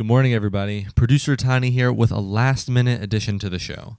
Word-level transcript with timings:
Good 0.00 0.06
morning, 0.06 0.32
everybody. 0.32 0.86
Producer 0.94 1.36
Tani 1.36 1.70
here 1.70 1.92
with 1.92 2.10
a 2.10 2.20
last 2.20 2.70
minute 2.70 3.02
addition 3.02 3.38
to 3.40 3.50
the 3.50 3.58
show. 3.58 3.98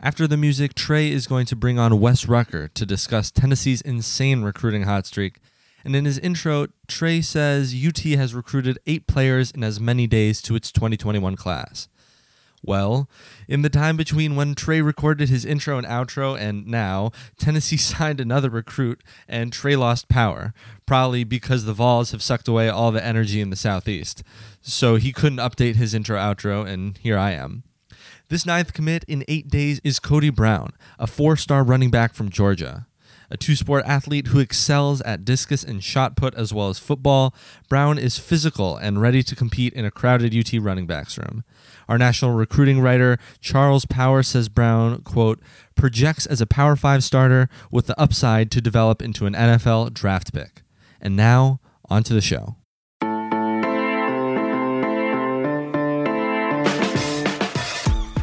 After 0.00 0.26
the 0.26 0.36
music, 0.36 0.74
Trey 0.74 1.12
is 1.12 1.28
going 1.28 1.46
to 1.46 1.54
bring 1.54 1.78
on 1.78 2.00
Wes 2.00 2.26
Rucker 2.26 2.66
to 2.66 2.84
discuss 2.84 3.30
Tennessee's 3.30 3.80
insane 3.80 4.42
recruiting 4.42 4.82
hot 4.82 5.06
streak. 5.06 5.38
And 5.84 5.94
in 5.94 6.06
his 6.06 6.18
intro, 6.18 6.66
Trey 6.88 7.20
says 7.20 7.72
UT 7.72 8.00
has 8.00 8.34
recruited 8.34 8.80
eight 8.88 9.06
players 9.06 9.52
in 9.52 9.62
as 9.62 9.78
many 9.78 10.08
days 10.08 10.42
to 10.42 10.56
its 10.56 10.72
2021 10.72 11.36
class. 11.36 11.86
Well, 12.64 13.08
in 13.46 13.62
the 13.62 13.70
time 13.70 13.96
between 13.96 14.34
when 14.34 14.54
Trey 14.54 14.82
recorded 14.82 15.28
his 15.28 15.44
intro 15.44 15.78
and 15.78 15.86
outro 15.86 16.38
and 16.38 16.66
now, 16.66 17.12
Tennessee 17.38 17.76
signed 17.78 18.20
another 18.20 18.50
recruit 18.50 19.02
and 19.28 19.52
Trey 19.52 19.76
lost 19.76 20.08
power, 20.08 20.52
probably 20.86 21.24
because 21.24 21.64
the 21.64 21.72
Vols 21.72 22.10
have 22.12 22.22
sucked 22.22 22.48
away 22.48 22.68
all 22.68 22.90
the 22.90 23.04
energy 23.04 23.40
in 23.40 23.50
the 23.50 23.56
Southeast. 23.56 24.22
So 24.60 24.96
he 24.96 25.12
couldn't 25.12 25.38
update 25.38 25.76
his 25.76 25.94
intro 25.94 26.18
outro, 26.18 26.66
and 26.66 26.98
here 26.98 27.16
I 27.16 27.32
am. 27.32 27.62
This 28.28 28.44
ninth 28.44 28.74
commit 28.74 29.04
in 29.04 29.24
eight 29.26 29.48
days 29.48 29.80
is 29.82 29.98
Cody 29.98 30.30
Brown, 30.30 30.72
a 30.98 31.06
four 31.06 31.36
star 31.36 31.64
running 31.64 31.90
back 31.90 32.12
from 32.12 32.28
Georgia. 32.28 32.86
A 33.30 33.36
two 33.36 33.56
sport 33.56 33.84
athlete 33.86 34.28
who 34.28 34.38
excels 34.38 35.02
at 35.02 35.24
discus 35.24 35.62
and 35.62 35.84
shot 35.84 36.16
put 36.16 36.34
as 36.34 36.52
well 36.52 36.70
as 36.70 36.78
football, 36.78 37.34
Brown 37.68 37.98
is 37.98 38.18
physical 38.18 38.76
and 38.76 39.02
ready 39.02 39.22
to 39.22 39.36
compete 39.36 39.74
in 39.74 39.84
a 39.84 39.90
crowded 39.90 40.34
UT 40.34 40.60
running 40.62 40.86
backs 40.86 41.18
room. 41.18 41.44
Our 41.88 41.96
national 41.98 42.32
recruiting 42.32 42.80
writer, 42.80 43.18
Charles 43.40 43.86
Power, 43.86 44.22
says 44.22 44.48
Brown, 44.48 45.00
quote, 45.02 45.40
projects 45.74 46.26
as 46.26 46.40
a 46.40 46.46
Power 46.46 46.76
5 46.76 47.02
starter 47.02 47.48
with 47.70 47.86
the 47.86 47.98
upside 47.98 48.50
to 48.50 48.60
develop 48.60 49.00
into 49.00 49.26
an 49.26 49.34
NFL 49.34 49.94
draft 49.94 50.32
pick. 50.32 50.62
And 51.00 51.16
now, 51.16 51.60
on 51.88 52.02
to 52.04 52.12
the 52.12 52.20
show. 52.20 52.56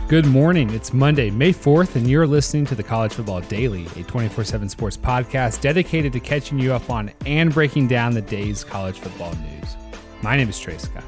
Good 0.07 0.27
morning. 0.27 0.69
It's 0.69 0.93
Monday, 0.93 1.31
May 1.31 1.51
4th, 1.51 1.95
and 1.95 2.07
you're 2.07 2.27
listening 2.27 2.67
to 2.67 2.75
the 2.75 2.83
College 2.83 3.13
Football 3.13 3.41
Daily, 3.41 3.87
a 3.95 4.03
24 4.03 4.43
7 4.43 4.69
sports 4.69 4.95
podcast 4.95 5.61
dedicated 5.61 6.13
to 6.13 6.19
catching 6.19 6.59
you 6.59 6.73
up 6.73 6.91
on 6.91 7.11
and 7.25 7.51
breaking 7.51 7.87
down 7.87 8.13
the 8.13 8.21
day's 8.21 8.63
college 8.63 8.99
football 8.99 9.33
news. 9.33 9.75
My 10.21 10.37
name 10.37 10.49
is 10.49 10.59
Trey 10.59 10.77
Scott. 10.77 11.03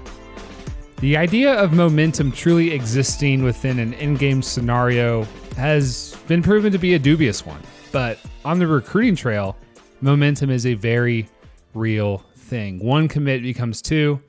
The 1.00 1.16
idea 1.16 1.54
of 1.54 1.74
momentum 1.74 2.32
truly 2.32 2.72
existing 2.72 3.44
within 3.44 3.78
an 3.78 3.94
in 3.94 4.16
game 4.16 4.42
scenario 4.42 5.28
has 5.56 6.18
been 6.28 6.42
proven 6.42 6.72
to 6.72 6.80
be 6.80 6.96
a 6.96 7.00
dubious 7.00 7.46
one. 7.46 7.62
But 7.92 8.20
on 8.44 8.58
the 8.58 8.66
recruiting 8.66 9.16
trail, 9.16 9.56
momentum 10.02 10.50
is 10.50 10.66
a 10.66 10.74
very 10.74 11.30
real 11.76 12.26
thing. 12.36 12.80
One 12.80 13.08
commit 13.08 13.44
becomes 13.44 13.80
two, 13.80 14.20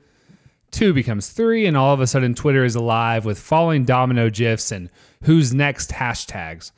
two 0.69 0.93
becomes 0.93 1.29
three, 1.29 1.65
and 1.65 1.75
all 1.75 1.91
of 1.91 2.01
a 2.01 2.07
sudden 2.07 2.35
Twitter 2.35 2.63
is 2.63 2.75
alive 2.75 3.25
with 3.25 3.39
falling 3.39 3.83
domino 3.83 4.29
gifs 4.29 4.71
and 4.71 4.91
who's 5.23 5.51
next 5.51 5.89
hashtags. 5.89 6.71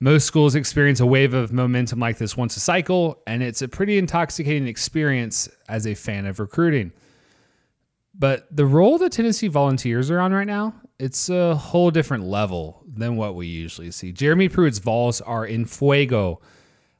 Most 0.00 0.26
schools 0.26 0.54
experience 0.54 1.00
a 1.00 1.06
wave 1.06 1.32
of 1.32 1.50
momentum 1.50 1.98
like 1.98 2.18
this 2.18 2.36
once 2.36 2.58
a 2.58 2.60
cycle, 2.60 3.22
and 3.26 3.42
it's 3.42 3.62
a 3.62 3.68
pretty 3.68 3.96
intoxicating 3.96 4.68
experience 4.68 5.48
as 5.66 5.86
a 5.86 5.94
fan 5.94 6.26
of 6.26 6.40
recruiting. 6.40 6.92
But 8.16 8.46
the 8.54 8.66
roll 8.66 8.98
the 8.98 9.10
Tennessee 9.10 9.48
Volunteers 9.48 10.10
are 10.10 10.20
on 10.20 10.32
right 10.32 10.46
now, 10.46 10.74
it's 10.98 11.28
a 11.28 11.56
whole 11.56 11.90
different 11.90 12.24
level 12.24 12.84
than 12.86 13.16
what 13.16 13.34
we 13.34 13.46
usually 13.46 13.90
see. 13.90 14.12
Jeremy 14.12 14.48
Pruitt's 14.48 14.78
Vols 14.78 15.20
are 15.20 15.44
in 15.44 15.64
fuego. 15.64 16.40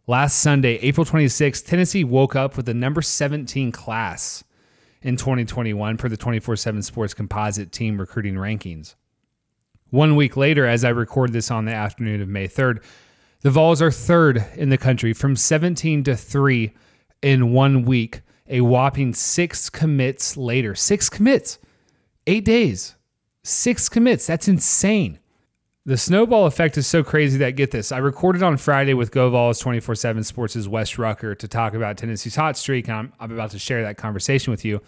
Last 0.07 0.41
Sunday, 0.41 0.75
April 0.79 1.07
26th, 1.07 1.65
Tennessee 1.65 2.05
woke 2.05 2.35
up 2.35 2.57
with 2.57 2.67
the 2.67 2.75
number 2.75 3.01
17 3.01 3.71
class 3.73 4.45
in 5.03 5.17
2021 5.17 5.97
for 5.97 6.09
the 6.09 6.17
24 6.17 6.57
7 6.57 6.83
Sports 6.83 7.15
Composite 7.15 7.71
Team 7.71 7.99
recruiting 7.99 8.35
rankings. 8.35 8.97
One 9.91 10.17
week 10.17 10.37
later, 10.37 10.67
as 10.67 10.85
I 10.85 10.89
record 10.89 11.33
this 11.33 11.51
on 11.51 11.67
the 11.67 11.73
afternoon 11.73 12.21
of 12.21 12.29
May 12.29 12.49
3rd, 12.49 12.83
the 13.43 13.51
Vols 13.51 13.81
are 13.81 13.93
third 13.93 14.45
in 14.57 14.71
the 14.71 14.79
country 14.79 15.13
from 15.13 15.37
17 15.37 16.03
to 16.05 16.17
3 16.17 16.75
in 17.23 17.53
one 17.53 17.85
week 17.85 18.23
a 18.49 18.61
whopping 18.61 19.15
six 19.15 19.71
commits 19.71 20.37
later. 20.37 20.75
Six 20.75 21.09
commits, 21.09 21.59
eight 22.27 22.45
days, 22.45 22.97
six 23.43 23.89
commits. 23.89 24.27
That's 24.27 24.49
insane. 24.49 25.19
The 25.87 25.99
snowball 25.99 26.47
effect 26.47 26.79
is 26.79 26.87
so 26.87 27.05
crazy 27.05 27.37
that 27.39 27.57
get 27.57 27.71
this. 27.71 27.93
I 27.93 27.99
recorded 27.99 28.43
on 28.43 28.57
Friday 28.57 28.95
with 28.95 29.11
GoVols 29.11 29.61
24 29.61 29.95
7 29.95 30.25
Sports' 30.25 30.67
Wes 30.67 30.97
Rucker 30.97 31.35
to 31.35 31.47
talk 31.47 31.75
about 31.75 31.99
Tennessee's 31.99 32.37
hot 32.37 32.57
streak, 32.57 32.89
and 32.89 32.97
I'm, 32.97 33.13
I'm 33.21 33.33
about 33.33 33.51
to 33.51 33.59
share 33.59 33.83
that 33.83 33.99
conversation 33.99 34.51
with 34.51 34.65
you. 34.65 34.81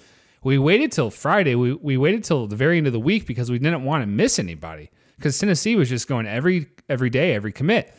We 0.43 0.57
waited 0.57 0.93
till 0.93 1.11
Friday. 1.11 1.55
We, 1.55 1.75
we 1.75 1.97
waited 1.99 2.25
till 2.25 2.47
the 2.47 2.57
very 2.57 2.79
end 2.79 2.87
of 2.87 2.95
the 2.95 3.01
week 3.01 3.27
because 3.27 3.51
we 3.51 3.59
didn't 3.59 3.85
want 3.85 4.03
to 4.03 4.07
miss 4.07 4.39
anybody 4.39 4.91
because 5.17 5.39
Tennessee 5.39 5.77
was 5.77 5.89
just 5.89 6.09
going 6.09 6.27
every 6.27 6.69
every 6.89 7.11
day, 7.11 7.35
every 7.35 7.53
commit. 7.53 7.93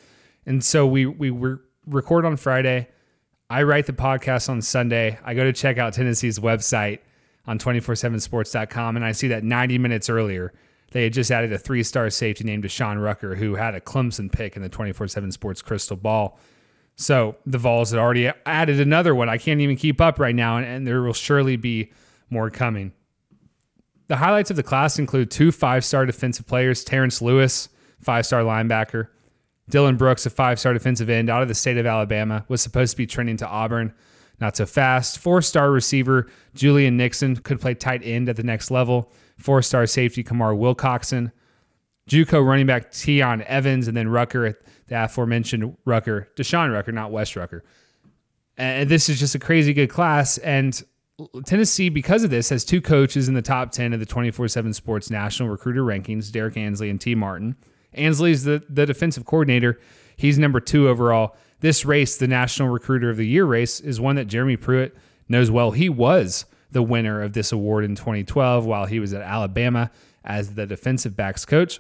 And 0.46 0.64
so 0.64 0.88
we 0.88 1.06
we 1.06 1.30
were 1.30 1.62
record 1.86 2.26
on 2.26 2.36
Friday. 2.36 2.88
I 3.50 3.64
write 3.64 3.86
the 3.86 3.94
podcast 3.94 4.50
on 4.50 4.62
Sunday. 4.62 5.18
I 5.24 5.34
go 5.34 5.46
to 5.46 5.54
check 5.54 5.78
out 5.78 5.94
Tennessee's 5.94 6.38
website 6.38 7.00
on 7.46 7.58
247sports.com 7.58 8.98
and 8.98 9.06
I 9.06 9.14
see 9.14 9.30
that 9.30 9.44
90 9.44 9.78
minutes 9.78 10.10
earlier, 10.10 10.52
they 10.92 11.04
had 11.04 11.14
just 11.14 11.32
added 11.32 11.54
a 11.54 11.58
three 11.58 11.84
star 11.84 12.10
safety 12.10 12.44
named 12.44 12.66
Deshaun 12.66 13.02
Rucker, 13.02 13.36
who 13.36 13.56
had 13.56 13.74
a 13.74 13.80
Clemson 13.80 14.30
pick 14.30 14.58
in 14.58 14.62
the 14.62 14.70
24 14.70 15.08
7 15.08 15.32
Sports 15.32 15.62
Crystal 15.62 15.96
Ball. 15.96 16.38
So 16.98 17.38
the 17.46 17.58
Vols 17.58 17.92
had 17.92 18.00
already 18.00 18.32
added 18.46 18.80
another 18.82 19.14
one. 19.16 19.30
I 19.30 19.38
can't 19.38 19.62
even 19.62 19.78
keep 19.78 20.02
up 20.02 20.20
right 20.20 20.36
now, 20.36 20.58
and, 20.58 20.66
and 20.66 20.88
there 20.88 21.02
will 21.02 21.14
surely 21.14 21.56
be 21.56 21.92
more 22.30 22.50
coming. 22.50 22.92
The 24.08 24.16
highlights 24.18 24.50
of 24.50 24.56
the 24.56 24.64
class 24.64 24.98
include 24.98 25.30
two 25.30 25.52
five 25.52 25.86
star 25.86 26.06
defensive 26.06 26.48
players 26.48 26.84
Terrence 26.84 27.22
Lewis, 27.22 27.70
five 28.02 28.26
star 28.26 28.42
linebacker, 28.42 29.08
Dylan 29.70 29.98
Brooks, 29.98 30.26
a 30.26 30.30
five 30.30 30.60
star 30.60 30.74
defensive 30.74 31.10
end 31.10 31.30
out 31.30 31.42
of 31.42 31.48
the 31.48 31.54
state 31.54 31.78
of 31.78 31.86
Alabama, 31.86 32.46
was 32.48 32.62
supposed 32.62 32.92
to 32.92 32.98
be 32.98 33.08
trending 33.08 33.38
to 33.38 33.48
Auburn. 33.48 33.94
Not 34.40 34.56
so 34.56 34.66
fast. 34.66 35.20
Four 35.20 35.42
star 35.42 35.72
receiver 35.72 36.28
Julian 36.54 36.98
Nixon 36.98 37.36
could 37.38 37.60
play 37.60 37.74
tight 37.74 38.02
end 38.04 38.30
at 38.30 38.36
the 38.36 38.44
next 38.44 38.72
level. 38.72 39.12
Four 39.38 39.62
star 39.62 39.86
safety 39.88 40.24
Kamar 40.24 40.54
Wilcoxon. 40.54 41.32
Juco 42.08 42.46
running 42.46 42.66
back 42.66 42.92
Tiyon 42.92 43.44
Evans, 43.44 43.88
and 43.88 43.98
then 43.98 44.08
Rucker, 44.08 44.58
the 44.88 45.04
aforementioned 45.04 45.76
Rucker, 45.84 46.30
Deshaun 46.38 46.72
Rucker, 46.72 46.94
not 46.94 47.12
Wes 47.12 47.36
Rucker. 47.36 47.66
And 48.58 48.90
this 48.90 49.10
is 49.10 49.20
just 49.20 49.36
a 49.36 49.40
crazy 49.40 49.74
good 49.74 49.90
class. 49.90 50.38
And 50.38 50.82
Tennessee, 51.46 51.90
because 51.90 52.24
of 52.24 52.30
this, 52.30 52.50
has 52.50 52.64
two 52.64 52.82
coaches 52.82 53.28
in 53.28 53.34
the 53.34 53.42
top 53.42 53.72
10 53.72 53.94
of 53.94 54.00
the 54.00 54.06
24 54.06 54.48
7 54.48 54.74
Sports 54.74 55.10
National 55.10 55.50
Recruiter 55.50 55.84
Rankings 55.84 56.32
Derrick 56.32 56.56
Ansley 56.56 56.90
and 56.90 57.02
Tee 57.02 57.16
Martin. 57.16 57.56
Ansley's 57.98 58.44
the, 58.44 58.64
the 58.70 58.86
defensive 58.86 59.26
coordinator. 59.26 59.80
He's 60.16 60.38
number 60.38 60.60
two 60.60 60.88
overall. 60.88 61.36
This 61.60 61.86
race, 61.86 62.18
the 62.18 62.28
National 62.28 62.70
Recruiter 62.70 63.10
of 63.10 63.18
the 63.18 63.28
Year 63.28 63.46
race, 63.46 63.80
is 63.80 64.00
one 64.00 64.16
that 64.16 64.26
Jeremy 64.26 64.58
Pruitt 64.58 64.96
knows 65.28 65.50
well. 65.50 65.72
He 65.72 65.90
was 65.90 66.46
the 66.72 66.84
winner 66.84 67.22
of 67.22 67.34
this 67.34 67.52
award 67.52 67.86
in 67.86 67.96
2012 67.96 68.66
while 68.66 68.86
he 68.86 69.00
was 69.00 69.14
at 69.14 69.22
Alabama 69.22 69.90
as 70.24 70.56
the 70.56 70.66
defensive 70.66 71.16
backs 71.16 71.46
coach. 71.46 71.80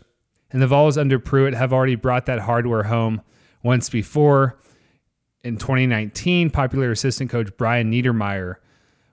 And 0.51 0.62
the 0.62 0.68
Vols 0.68 0.97
under 0.97 1.19
Pruitt 1.19 1.53
have 1.53 1.74
already 1.74 1.95
brought 1.95 2.25
that 2.27 2.39
hardware 2.39 2.83
home 2.83 3.21
once 3.63 3.89
before. 3.89 4.57
In 5.44 5.57
2019, 5.57 6.50
popular 6.50 6.91
assistant 6.91 7.30
coach 7.30 7.50
Brian 7.57 7.91
Niedermeyer 7.91 8.56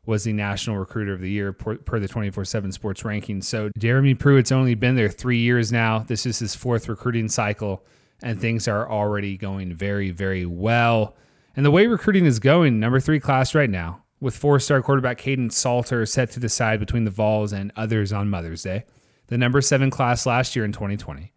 was 0.06 0.24
the 0.24 0.32
National 0.32 0.78
Recruiter 0.78 1.12
of 1.12 1.20
the 1.20 1.30
Year 1.30 1.52
per, 1.52 1.98
the 1.98 2.08
24 2.08 2.44
7 2.44 2.72
sports 2.72 3.02
rankings. 3.02 3.44
So 3.44 3.70
Jeremy 3.78 4.14
Pruitt's 4.14 4.52
only 4.52 4.74
been 4.74 4.96
there 4.96 5.08
three 5.08 5.38
years 5.38 5.72
now. 5.72 6.00
This 6.00 6.26
is 6.26 6.38
his 6.38 6.54
fourth 6.54 6.88
recruiting 6.88 7.28
cycle, 7.28 7.84
and 8.22 8.40
things 8.40 8.68
are 8.68 8.90
already 8.90 9.36
going 9.36 9.74
very, 9.74 10.10
very 10.10 10.46
well. 10.46 11.16
And 11.56 11.64
the 11.64 11.70
way 11.70 11.86
recruiting 11.86 12.26
is 12.26 12.38
going, 12.38 12.80
number 12.80 13.00
three 13.00 13.20
class 13.20 13.54
right 13.54 13.70
now, 13.70 14.02
with 14.20 14.36
four 14.36 14.58
star 14.60 14.82
quarterback 14.82 15.18
Kaidon 15.18 15.52
Salter 15.52 16.04
set 16.06 16.30
to 16.32 16.40
decide 16.40 16.80
between 16.80 17.04
the 17.04 17.10
Vols 17.10 17.52
and 17.52 17.72
others 17.76 18.12
on 18.12 18.30
Mother's 18.30 18.62
Day. 18.62 18.84
The 19.28 19.38
number 19.38 19.60
seven 19.60 19.90
class 19.90 20.26
last 20.26 20.54
year 20.54 20.64
in 20.64 20.72
2020. 20.72 21.33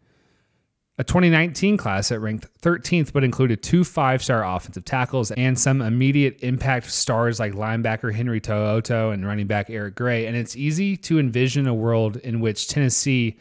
A 0.99 1.03
2019 1.03 1.77
class 1.77 2.09
that 2.09 2.19
ranked 2.19 2.47
13th 2.61 3.13
but 3.13 3.23
included 3.23 3.61
two 3.61 3.83
five 3.83 4.23
star 4.23 4.43
offensive 4.43 4.83
tackles 4.83 5.29
and 5.31 5.57
some 5.57 5.81
immediate 5.81 6.39
impact 6.41 6.89
stars 6.89 7.39
like 7.39 7.53
linebacker 7.53 8.11
Henry 8.11 8.41
To'oTo'o 8.41 9.13
and 9.13 9.25
running 9.25 9.45
back 9.45 9.69
Eric 9.69 9.95
Gray. 9.95 10.25
And 10.25 10.35
it's 10.35 10.55
easy 10.55 10.97
to 10.97 11.19
envision 11.19 11.67
a 11.67 11.73
world 11.73 12.17
in 12.17 12.39
which 12.39 12.67
Tennessee, 12.67 13.37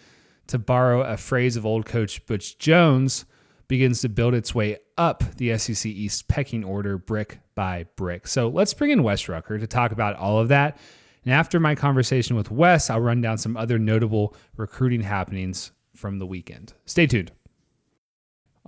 to 0.48 0.58
borrow 0.58 1.00
a 1.02 1.16
phrase 1.16 1.56
of 1.56 1.64
old 1.64 1.86
coach 1.86 2.24
Butch 2.26 2.58
Jones, 2.58 3.24
begins 3.68 4.02
to 4.02 4.10
build 4.10 4.34
its 4.34 4.54
way 4.54 4.76
up 4.98 5.24
the 5.36 5.56
SEC 5.56 5.86
East 5.86 6.28
pecking 6.28 6.62
order 6.62 6.98
brick 6.98 7.38
by 7.54 7.86
brick. 7.96 8.28
So 8.28 8.48
let's 8.48 8.74
bring 8.74 8.90
in 8.90 9.02
Wes 9.02 9.28
Rucker 9.28 9.58
to 9.58 9.66
talk 9.66 9.92
about 9.92 10.14
all 10.16 10.38
of 10.38 10.48
that. 10.48 10.78
And 11.24 11.32
after 11.32 11.58
my 11.58 11.74
conversation 11.74 12.36
with 12.36 12.50
Wes, 12.50 12.90
I'll 12.90 13.00
run 13.00 13.22
down 13.22 13.38
some 13.38 13.56
other 13.56 13.78
notable 13.78 14.36
recruiting 14.56 15.00
happenings 15.00 15.72
from 15.94 16.18
the 16.18 16.26
weekend. 16.26 16.74
Stay 16.84 17.06
tuned. 17.06 17.32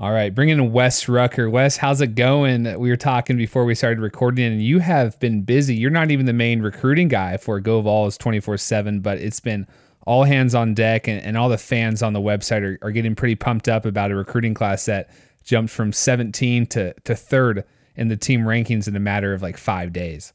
All 0.00 0.12
right, 0.12 0.32
bringing 0.32 0.58
in 0.58 0.70
Wes 0.70 1.08
Rucker. 1.08 1.50
Wes, 1.50 1.76
how's 1.76 2.00
it 2.00 2.14
going? 2.14 2.78
We 2.78 2.88
were 2.88 2.96
talking 2.96 3.36
before 3.36 3.64
we 3.64 3.74
started 3.74 3.98
recording, 3.98 4.44
and 4.44 4.62
you 4.62 4.78
have 4.78 5.18
been 5.18 5.42
busy. 5.42 5.74
You're 5.74 5.90
not 5.90 6.12
even 6.12 6.24
the 6.24 6.32
main 6.32 6.62
recruiting 6.62 7.08
guy 7.08 7.36
for 7.36 7.58
Go 7.58 7.80
Vols 7.80 8.16
24 8.16 8.58
7, 8.58 9.00
but 9.00 9.18
it's 9.18 9.40
been 9.40 9.66
all 10.06 10.22
hands 10.22 10.54
on 10.54 10.72
deck, 10.72 11.08
and, 11.08 11.20
and 11.24 11.36
all 11.36 11.48
the 11.48 11.58
fans 11.58 12.00
on 12.00 12.12
the 12.12 12.20
website 12.20 12.62
are, 12.62 12.78
are 12.80 12.92
getting 12.92 13.16
pretty 13.16 13.34
pumped 13.34 13.66
up 13.66 13.84
about 13.84 14.12
a 14.12 14.14
recruiting 14.14 14.54
class 14.54 14.84
that 14.84 15.10
jumped 15.42 15.72
from 15.72 15.92
17 15.92 16.66
to, 16.66 16.94
to 17.00 17.16
third 17.16 17.64
in 17.96 18.06
the 18.06 18.16
team 18.16 18.42
rankings 18.42 18.86
in 18.86 18.94
a 18.94 19.00
matter 19.00 19.34
of 19.34 19.42
like 19.42 19.56
five 19.56 19.92
days. 19.92 20.32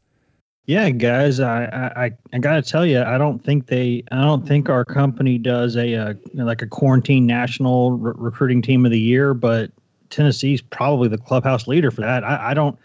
Yeah, 0.65 0.89
guys, 0.91 1.41
I 1.41 1.65
I, 1.95 2.11
I 2.31 2.37
got 2.39 2.55
to 2.55 2.61
tell 2.61 2.85
you, 2.85 3.01
I 3.01 3.17
don't 3.17 3.43
think 3.43 3.67
they, 3.67 4.03
I 4.11 4.21
don't 4.21 4.47
think 4.47 4.69
our 4.69 4.85
company 4.85 5.37
does 5.37 5.75
a, 5.75 5.93
a 5.93 6.15
like 6.33 6.61
a 6.61 6.67
quarantine 6.67 7.25
national 7.25 7.91
re- 7.91 8.13
recruiting 8.15 8.61
team 8.61 8.85
of 8.85 8.91
the 8.91 8.99
year, 8.99 9.33
but 9.33 9.71
Tennessee's 10.09 10.61
probably 10.61 11.09
the 11.09 11.17
clubhouse 11.17 11.67
leader 11.67 11.91
for 11.91 12.01
that. 12.01 12.23
I, 12.23 12.51
I 12.51 12.53
don't, 12.53 12.79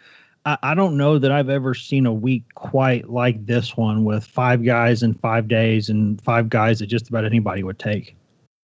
I, 0.45 0.59
I 0.63 0.75
don't 0.75 0.97
know 0.97 1.19
that 1.19 1.31
I've 1.31 1.51
ever 1.51 1.73
seen 1.75 2.05
a 2.05 2.13
week 2.13 2.43
quite 2.57 3.11
like 3.11 3.47
this 3.47 3.77
one 3.77 4.05
with 4.05 4.25
five 4.25 4.65
guys 4.65 5.05
in 5.05 5.15
five 5.15 5.47
days 5.47 5.89
and 5.89 6.21
five 6.23 6.49
guys 6.49 6.81
that 6.81 6.87
just 6.87 7.09
about 7.09 7.25
anybody 7.25 7.63
would 7.63 7.79
take. 7.79 8.17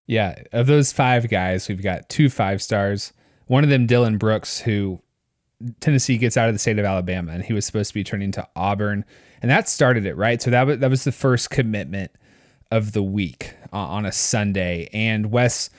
Yeah, 0.08 0.42
of 0.52 0.66
those 0.66 0.92
five 0.92 1.30
guys, 1.30 1.68
we've 1.68 1.82
got 1.82 2.08
two 2.08 2.28
five 2.28 2.60
stars. 2.60 3.12
One 3.46 3.62
of 3.62 3.70
them, 3.70 3.86
Dylan 3.86 4.18
Brooks, 4.18 4.58
who 4.58 5.00
Tennessee 5.80 6.18
gets 6.18 6.36
out 6.36 6.48
of 6.48 6.54
the 6.54 6.58
state 6.58 6.78
of 6.78 6.84
Alabama, 6.84 7.32
and 7.32 7.44
he 7.44 7.52
was 7.52 7.64
supposed 7.64 7.88
to 7.88 7.94
be 7.94 8.04
turning 8.04 8.32
to 8.32 8.46
Auburn, 8.56 9.04
and 9.40 9.50
that 9.50 9.68
started 9.68 10.06
it, 10.06 10.16
right? 10.16 10.40
So 10.42 10.50
that 10.50 10.66
was 10.66 10.78
that 10.78 10.90
was 10.90 11.04
the 11.04 11.12
first 11.12 11.50
commitment 11.50 12.10
of 12.70 12.92
the 12.92 13.02
week 13.02 13.54
uh, 13.72 13.78
on 13.78 14.04
a 14.04 14.12
Sunday. 14.12 14.88
And 14.92 15.30
Wes, 15.30 15.70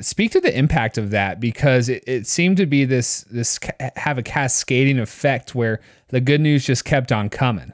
speak 0.00 0.32
to 0.32 0.40
the 0.40 0.56
impact 0.56 0.98
of 0.98 1.10
that 1.10 1.40
because 1.40 1.88
it, 1.88 2.02
it 2.06 2.26
seemed 2.26 2.56
to 2.58 2.66
be 2.66 2.84
this 2.84 3.22
this 3.30 3.58
have 3.96 4.18
a 4.18 4.22
cascading 4.22 4.98
effect 4.98 5.54
where 5.54 5.80
the 6.08 6.20
good 6.20 6.40
news 6.40 6.66
just 6.66 6.84
kept 6.84 7.12
on 7.12 7.28
coming. 7.28 7.72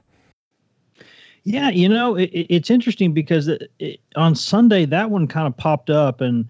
Yeah, 1.44 1.70
you 1.70 1.88
know, 1.88 2.14
it, 2.16 2.30
it's 2.32 2.68
interesting 2.68 3.14
because 3.14 3.48
it, 3.48 4.00
on 4.16 4.34
Sunday 4.34 4.84
that 4.86 5.10
one 5.10 5.26
kind 5.26 5.46
of 5.46 5.56
popped 5.56 5.88
up, 5.88 6.20
and 6.20 6.46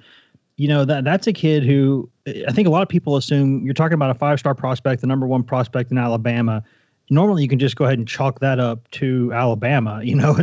you 0.59 0.67
know 0.67 0.85
that 0.85 1.05
that's 1.05 1.27
a 1.27 1.33
kid 1.33 1.65
who 1.65 2.11
I 2.27 2.53
think 2.53 2.69
a 2.69 2.71
lot 2.71 2.83
of 2.83 2.89
people 2.89 3.17
assume 3.17 3.65
you're 3.65 3.75
talking 3.75 3.95
about 3.95 4.11
a 4.11 4.15
five 4.15 4.39
star 4.39 4.55
prospect, 4.55 5.01
the 5.01 5.07
number 5.07 5.27
one 5.27 5.43
prospect 5.43 5.91
in 5.91 5.97
Alabama. 5.97 6.63
Normally, 7.11 7.43
you 7.43 7.49
can 7.49 7.59
just 7.59 7.77
go 7.77 7.87
ahead 7.87 7.97
and 7.97 8.07
chalk 8.07 8.41
that 8.41 8.61
up 8.61 8.91
to 8.91 9.33
Alabama, 9.33 10.01
you 10.05 10.15
know, 10.15 10.37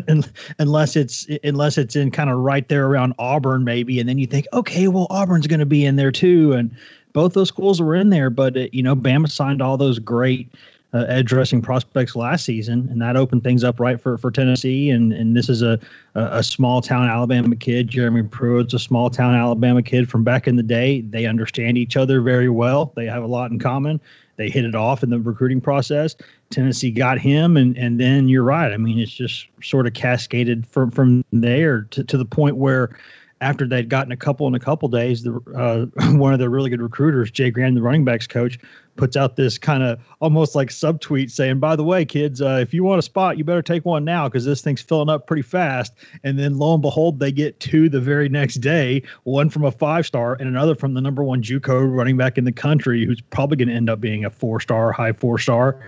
unless 0.57 0.95
it's 0.95 1.27
unless 1.43 1.77
it's 1.77 1.95
in 1.95 2.11
kind 2.11 2.29
of 2.29 2.39
right 2.39 2.67
there 2.69 2.87
around 2.87 3.13
Auburn, 3.19 3.65
maybe, 3.65 3.99
and 3.99 4.09
then 4.09 4.17
you 4.17 4.25
think, 4.25 4.47
okay, 4.53 4.87
well, 4.87 5.05
Auburn's 5.09 5.47
going 5.47 5.59
to 5.59 5.65
be 5.65 5.85
in 5.85 5.97
there 5.97 6.11
too, 6.11 6.53
and 6.53 6.73
both 7.11 7.33
those 7.33 7.49
schools 7.49 7.81
were 7.81 7.95
in 7.95 8.09
there, 8.09 8.29
but 8.29 8.55
it, 8.55 8.73
you 8.73 8.81
know, 8.81 8.95
Bama 8.95 9.29
signed 9.29 9.61
all 9.61 9.77
those 9.77 9.99
great 9.99 10.49
uh, 10.95 11.05
edge 11.09 11.33
rushing 11.33 11.61
prospects 11.61 12.15
last 12.15 12.45
season, 12.45 12.87
and 12.89 13.01
that 13.01 13.17
opened 13.17 13.43
things 13.43 13.65
up 13.65 13.81
right 13.81 13.99
for, 13.99 14.17
for 14.17 14.31
Tennessee. 14.31 14.89
And 14.89 15.11
and 15.11 15.35
this 15.35 15.49
is 15.49 15.61
a 15.61 15.77
a, 16.15 16.37
a 16.37 16.43
small 16.43 16.81
town 16.81 17.09
Alabama 17.09 17.55
kid. 17.57 17.89
Jeremy 17.89 18.23
Pruitt's 18.23 18.73
a 18.73 18.79
small 18.79 19.09
town 19.09 19.35
Alabama 19.35 19.83
kid 19.83 20.09
from 20.09 20.23
back 20.23 20.47
in 20.47 20.55
the 20.55 20.63
day. 20.63 21.01
They 21.01 21.25
understand 21.25 21.77
each 21.77 21.97
other 21.97 22.21
very 22.21 22.47
well. 22.47 22.93
They 22.95 23.05
have 23.07 23.23
a 23.23 23.27
lot 23.27 23.51
in 23.51 23.59
common. 23.59 23.99
They 24.37 24.49
hit 24.49 24.63
it 24.63 24.75
off 24.75 25.03
in 25.03 25.09
the 25.09 25.19
recruiting 25.19 25.59
process. 25.59 26.15
Tennessee 26.49 26.91
got 26.91 27.19
him, 27.19 27.57
and 27.57 27.77
and 27.77 27.99
then 27.99 28.29
you're 28.29 28.43
right. 28.43 28.71
I 28.71 28.77
mean, 28.77 28.97
it's 28.97 29.11
just 29.11 29.47
sort 29.61 29.87
of 29.87 29.93
cascaded 29.93 30.65
from 30.65 30.91
from 30.91 31.25
there 31.33 31.81
to, 31.91 32.05
to 32.05 32.17
the 32.17 32.25
point 32.25 32.55
where 32.55 32.97
after 33.41 33.67
they'd 33.67 33.89
gotten 33.89 34.13
a 34.13 34.17
couple 34.17 34.47
in 34.47 34.55
a 34.55 34.59
couple 34.59 34.87
days, 34.87 35.23
the 35.23 35.39
uh, 35.55 35.85
one 36.17 36.31
of 36.31 36.39
the 36.39 36.49
really 36.49 36.69
good 36.69 36.81
recruiters, 36.81 37.31
Jay 37.31 37.51
Graham, 37.51 37.75
the 37.75 37.81
running 37.81 38.05
backs 38.05 38.27
coach, 38.27 38.57
puts 38.95 39.17
out 39.17 39.35
this 39.35 39.57
kind 39.57 39.83
of 39.83 39.99
almost 40.21 40.55
like 40.55 40.69
subtweet 40.69 41.31
saying, 41.31 41.59
"By 41.59 41.75
the 41.75 41.83
way, 41.83 42.05
kids, 42.05 42.41
uh, 42.41 42.59
if 42.61 42.73
you 42.73 42.83
want 42.83 42.99
a 42.99 43.01
spot, 43.01 43.37
you 43.37 43.43
better 43.43 43.61
take 43.61 43.85
one 43.85 44.05
now 44.05 44.27
because 44.27 44.45
this 44.45 44.61
thing's 44.61 44.81
filling 44.81 45.09
up 45.09 45.27
pretty 45.27 45.41
fast." 45.41 45.93
And 46.23 46.39
then 46.39 46.57
lo 46.57 46.73
and 46.73 46.81
behold, 46.81 47.19
they 47.19 47.31
get 47.31 47.59
two 47.59 47.89
the 47.89 47.99
very 47.99 48.29
next 48.29 48.55
day, 48.55 49.03
one 49.23 49.49
from 49.49 49.63
a 49.63 49.71
five 49.71 50.05
star 50.05 50.35
and 50.39 50.47
another 50.47 50.75
from 50.75 50.93
the 50.93 51.01
number 51.01 51.23
one 51.23 51.41
JUCO 51.41 51.95
running 51.95 52.17
back 52.17 52.37
in 52.37 52.43
the 52.43 52.51
country, 52.51 53.05
who's 53.05 53.21
probably 53.21 53.57
going 53.57 53.69
to 53.69 53.73
end 53.73 53.89
up 53.89 53.99
being 53.99 54.25
a 54.25 54.29
four 54.29 54.59
star, 54.59 54.91
high 54.91 55.13
four 55.13 55.37
star. 55.37 55.79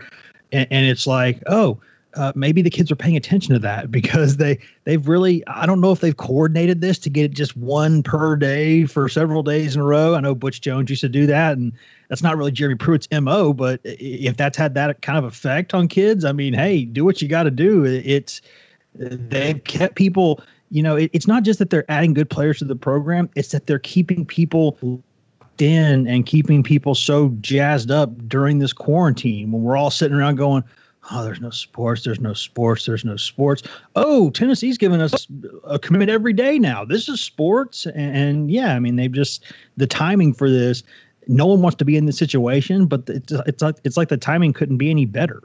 And, 0.52 0.68
and 0.72 0.86
it's 0.86 1.08
like, 1.08 1.42
oh 1.48 1.80
uh, 2.16 2.32
maybe 2.36 2.62
the 2.62 2.70
kids 2.70 2.92
are 2.92 2.96
paying 2.96 3.16
attention 3.16 3.54
to 3.54 3.60
that 3.60 3.92
because 3.92 4.38
they 4.38 4.60
they've 4.86 5.08
really 5.08 5.44
I 5.48 5.66
don't 5.66 5.82
know 5.82 5.92
if 5.92 6.00
they've 6.00 6.16
coordinated 6.16 6.82
this 6.82 6.98
to 7.00 7.10
get 7.10 7.32
just 7.32 7.56
one 7.56 8.02
per 8.04 8.36
day 8.36 8.86
for 8.86 9.08
several 9.10 9.44
days 9.44 9.76
in 9.76 9.82
a 9.82 9.86
row. 9.86 10.16
I 10.16 10.20
know 10.20 10.34
Butch 10.34 10.62
Jones 10.62 10.90
used 10.90 11.02
to 11.02 11.10
do 11.10 11.26
that, 11.28 11.58
and 11.58 11.72
that's 12.10 12.24
not 12.24 12.38
really 12.38 12.52
Jeremy 12.52 12.76
Pruitt's 12.76 13.08
mo. 13.12 13.54
But 13.54 13.82
if 13.84 14.38
that's 14.38 14.58
had 14.58 14.74
that 14.76 15.02
kind 15.02 15.18
of 15.18 15.26
effect 15.26 15.74
on 15.74 15.88
kids, 15.88 16.26
I 16.26 16.32
mean, 16.32 16.54
hey, 16.54 16.86
do 16.86 17.06
what 17.06 17.22
you 17.22 17.28
got 17.28 17.44
to 17.44 17.52
do. 17.52 17.86
It's 17.86 18.42
they've 18.96 19.64
kept 19.64 19.96
people. 19.96 20.42
You 20.70 20.84
know, 20.84 20.98
it, 20.98 21.10
it's 21.14 21.28
not 21.28 21.44
just 21.44 21.60
that 21.60 21.70
they're 21.70 21.90
adding 21.90 22.14
good 22.14 22.30
players 22.30 22.60
to 22.60 22.66
the 22.66 22.76
program; 22.76 23.30
it's 23.36 23.52
that 23.52 23.68
they're 23.68 23.80
keeping 23.80 24.26
people 24.26 24.78
in 25.60 26.08
and 26.08 26.26
keeping 26.26 26.62
people 26.62 26.94
so 26.94 27.30
jazzed 27.42 27.90
up 27.90 28.16
during 28.28 28.60
this 28.60 28.74
quarantine 28.74 29.52
when 29.52 29.64
we're 29.64 29.78
all 29.78 29.90
sitting 29.90 30.16
around 30.16 30.36
going 30.36 30.64
oh, 31.12 31.24
there's 31.24 31.42
no 31.42 31.50
sports, 31.50 32.04
there's 32.04 32.20
no 32.20 32.34
sports, 32.34 32.86
there's 32.86 33.06
no 33.06 33.16
sports. 33.16 33.64
Oh, 33.96 34.30
Tennessee's 34.32 34.78
giving 34.78 35.02
us 35.02 35.28
a 35.66 35.80
commit 35.80 36.10
every 36.10 36.34
day 36.34 36.60
now. 36.60 36.84
This 36.86 37.08
is 37.08 37.22
sports. 37.22 37.86
And, 37.86 38.16
and, 38.16 38.52
yeah, 38.52 38.76
I 38.76 38.80
mean, 38.80 38.96
they've 38.96 39.12
just, 39.12 39.46
the 39.78 39.88
timing 39.88 40.34
for 40.34 40.50
this, 40.50 40.84
no 41.28 41.46
one 41.46 41.62
wants 41.62 41.78
to 41.78 41.86
be 41.86 41.98
in 41.98 42.06
this 42.06 42.18
situation, 42.18 42.86
but 42.86 43.04
it's, 43.08 43.32
it's 43.32 43.62
like, 43.62 43.76
it's 43.84 43.98
like 43.98 44.10
the 44.10 44.18
timing 44.18 44.54
couldn't 44.54 44.78
be 44.78 44.90
any 44.90 45.06
better. 45.06 45.42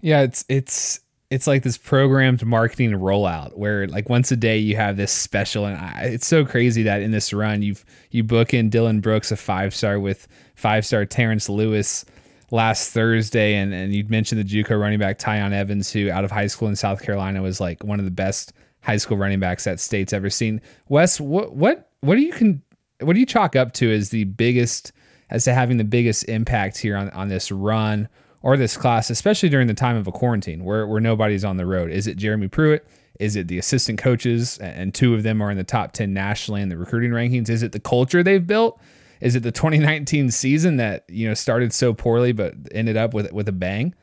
Yeah, 0.00 0.22
it's, 0.22 0.44
it's, 0.48 1.00
it's 1.30 1.46
like 1.46 1.62
this 1.62 1.78
programmed 1.78 2.44
marketing 2.44 2.90
rollout 2.90 3.56
where 3.56 3.86
like 3.86 4.08
once 4.08 4.32
a 4.32 4.36
day 4.36 4.58
you 4.58 4.74
have 4.74 4.96
this 4.96 5.12
special 5.12 5.64
and 5.64 5.76
I, 5.76 6.10
it's 6.12 6.26
so 6.26 6.44
crazy 6.44 6.82
that 6.82 7.02
in 7.02 7.12
this 7.12 7.32
run 7.32 7.62
you've 7.62 7.84
you 8.10 8.24
book 8.24 8.52
in 8.52 8.68
Dylan 8.68 9.00
Brooks 9.00 9.30
a 9.30 9.36
five 9.36 9.72
star 9.72 10.00
with 10.00 10.26
five 10.56 10.84
star 10.84 11.06
Terrence 11.06 11.48
Lewis 11.48 12.04
last 12.50 12.92
Thursday, 12.92 13.54
and, 13.54 13.72
and 13.72 13.94
you'd 13.94 14.10
mentioned 14.10 14.40
the 14.40 14.44
JUCO 14.44 14.80
running 14.80 14.98
back 14.98 15.18
Tiyon 15.18 15.52
Evans, 15.52 15.92
who 15.92 16.10
out 16.10 16.24
of 16.24 16.30
high 16.30 16.46
school 16.46 16.68
in 16.68 16.76
South 16.76 17.02
Carolina 17.02 17.42
was 17.42 17.60
like 17.60 17.84
one 17.84 17.98
of 17.98 18.04
the 18.04 18.10
best 18.10 18.52
high 18.82 18.96
school 18.96 19.16
running 19.16 19.40
backs 19.40 19.64
that 19.64 19.80
state's 19.80 20.12
ever 20.12 20.30
seen. 20.30 20.60
Wes, 20.88 21.20
what 21.20 21.54
what 21.54 21.90
what 22.00 22.16
do 22.16 22.22
you 22.22 22.32
can 22.32 22.62
what 23.00 23.14
do 23.14 23.20
you 23.20 23.26
chalk 23.26 23.56
up 23.56 23.72
to 23.74 23.90
as 23.92 24.10
the 24.10 24.24
biggest 24.24 24.92
as 25.30 25.44
to 25.44 25.54
having 25.54 25.76
the 25.76 25.84
biggest 25.84 26.24
impact 26.28 26.78
here 26.78 26.96
on, 26.96 27.10
on 27.10 27.28
this 27.28 27.52
run 27.52 28.08
or 28.42 28.56
this 28.56 28.76
class, 28.76 29.10
especially 29.10 29.48
during 29.48 29.66
the 29.66 29.74
time 29.74 29.96
of 29.96 30.06
a 30.06 30.12
quarantine 30.12 30.64
where, 30.64 30.86
where 30.86 31.00
nobody's 31.00 31.44
on 31.44 31.56
the 31.56 31.66
road? 31.66 31.90
Is 31.90 32.06
it 32.06 32.16
Jeremy 32.16 32.48
Pruitt? 32.48 32.86
Is 33.20 33.36
it 33.36 33.48
the 33.48 33.58
assistant 33.58 33.98
coaches? 33.98 34.58
And 34.58 34.94
two 34.94 35.14
of 35.14 35.22
them 35.22 35.42
are 35.42 35.50
in 35.50 35.58
the 35.58 35.64
top 35.64 35.92
10 35.92 36.12
nationally 36.12 36.62
in 36.62 36.70
the 36.70 36.78
recruiting 36.78 37.10
rankings. 37.10 37.50
Is 37.50 37.62
it 37.62 37.72
the 37.72 37.80
culture 37.80 38.22
they've 38.22 38.44
built? 38.44 38.80
Is 39.20 39.36
it 39.36 39.42
the 39.42 39.52
2019 39.52 40.30
season 40.30 40.76
that 40.76 41.04
you 41.08 41.28
know 41.28 41.34
started 41.34 41.72
so 41.72 41.92
poorly 41.92 42.32
but 42.32 42.54
ended 42.72 42.96
up 42.96 43.14
with 43.14 43.32
with 43.32 43.48
a 43.48 43.52
bang? 43.52 43.94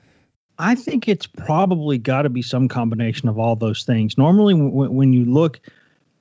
I 0.60 0.74
think 0.74 1.08
it's 1.08 1.28
probably 1.28 2.00
got 2.00 2.24
to 2.24 2.30
be 2.30 2.42
some 2.42 2.68
combination 2.68 3.30
of 3.30 3.38
all 3.38 3.56
those 3.56 3.84
things. 3.84 4.18
Normally, 4.18 4.56
w- 4.56 4.90
when 4.90 5.14
you 5.14 5.24
look 5.24 5.60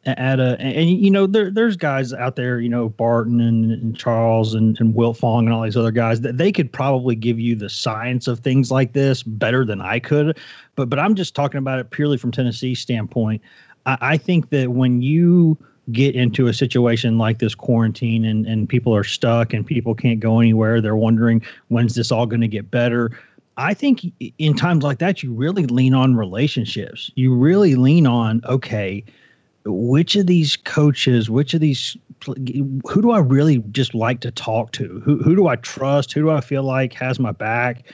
at 0.06 0.38
a 0.38 0.56
and 0.60 0.88
you 0.88 1.10
know 1.10 1.26
there 1.26 1.50
there's 1.50 1.76
guys 1.76 2.12
out 2.12 2.36
there 2.36 2.60
you 2.60 2.68
know 2.68 2.88
Barton 2.88 3.40
and, 3.40 3.72
and 3.72 3.96
Charles 3.96 4.54
and, 4.54 4.78
and 4.80 4.94
Wiltfong 4.94 5.40
and 5.40 5.52
all 5.52 5.62
these 5.62 5.76
other 5.76 5.90
guys 5.90 6.20
that 6.20 6.38
they 6.38 6.52
could 6.52 6.72
probably 6.72 7.16
give 7.16 7.40
you 7.40 7.56
the 7.56 7.68
science 7.68 8.28
of 8.28 8.38
things 8.38 8.70
like 8.70 8.92
this 8.92 9.24
better 9.24 9.64
than 9.64 9.80
I 9.80 9.98
could 9.98 10.38
but 10.76 10.88
but 10.88 11.00
I'm 11.00 11.16
just 11.16 11.34
talking 11.34 11.58
about 11.58 11.80
it 11.80 11.90
purely 11.90 12.18
from 12.18 12.30
Tennessee 12.30 12.74
standpoint 12.76 13.42
I, 13.84 13.98
I 14.00 14.16
think 14.16 14.50
that 14.50 14.70
when 14.70 15.02
you 15.02 15.58
get 15.92 16.16
into 16.16 16.48
a 16.48 16.54
situation 16.54 17.18
like 17.18 17.38
this 17.38 17.54
quarantine 17.54 18.24
and, 18.24 18.46
and 18.46 18.68
people 18.68 18.94
are 18.94 19.04
stuck 19.04 19.52
and 19.52 19.64
people 19.64 19.94
can't 19.94 20.20
go 20.20 20.40
anywhere. 20.40 20.80
They're 20.80 20.96
wondering 20.96 21.42
when's 21.68 21.94
this 21.94 22.10
all 22.10 22.26
going 22.26 22.40
to 22.40 22.48
get 22.48 22.70
better. 22.70 23.10
I 23.56 23.72
think 23.72 24.12
in 24.38 24.54
times 24.54 24.84
like 24.84 24.98
that, 24.98 25.22
you 25.22 25.32
really 25.32 25.66
lean 25.66 25.94
on 25.94 26.14
relationships. 26.14 27.10
You 27.14 27.34
really 27.34 27.74
lean 27.74 28.06
on, 28.06 28.42
okay, 28.44 29.04
which 29.64 30.14
of 30.16 30.26
these 30.26 30.56
coaches, 30.56 31.30
which 31.30 31.54
of 31.54 31.60
these, 31.60 31.96
who 32.26 33.02
do 33.02 33.12
I 33.12 33.18
really 33.18 33.58
just 33.70 33.94
like 33.94 34.20
to 34.20 34.30
talk 34.30 34.72
to? 34.72 35.00
Who, 35.04 35.22
who 35.22 35.34
do 35.34 35.46
I 35.46 35.56
trust? 35.56 36.12
Who 36.12 36.22
do 36.22 36.30
I 36.30 36.40
feel 36.40 36.64
like 36.64 36.92
has 36.94 37.18
my 37.18 37.32
back? 37.32 37.84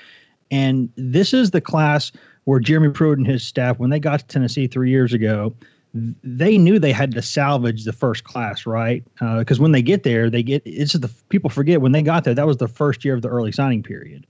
And 0.51 0.89
this 0.97 1.33
is 1.33 1.51
the 1.53 1.61
class 1.61 2.11
where 2.45 2.59
Jeremy 2.59 2.91
Pruitt 2.91 3.19
and 3.19 3.27
his 3.27 3.45
staff, 3.45 3.79
when 3.79 3.91
they 3.91 4.01
got 4.01 4.21
to 4.21 4.27
Tennessee 4.27 4.67
three 4.67 4.91
years 4.91 5.13
ago, 5.13 5.55
they 5.95 6.57
knew 6.57 6.79
they 6.79 6.93
had 6.93 7.13
to 7.13 7.23
salvage 7.23 7.85
the 7.85 7.93
first 7.93 8.25
class, 8.25 8.65
right? 8.65 9.05
Because 9.15 9.61
uh, 9.61 9.63
when 9.63 9.73
they 9.73 9.83
get 9.83 10.05
there, 10.05 10.31
they 10.31 10.43
get 10.43 10.63
it's 10.65 10.95
the 10.95 11.11
people 11.29 11.51
forget 11.51 11.81
when 11.81 11.93
they 11.93 12.03
got 12.03 12.25
there 12.25 12.35
that 12.35 12.47
was 12.47 12.57
the 12.57 12.69
first 12.69 13.05
year 13.05 13.15
of 13.15 13.23
the 13.23 13.29
early 13.29 13.53
signing 13.53 13.83
period. 13.83 14.27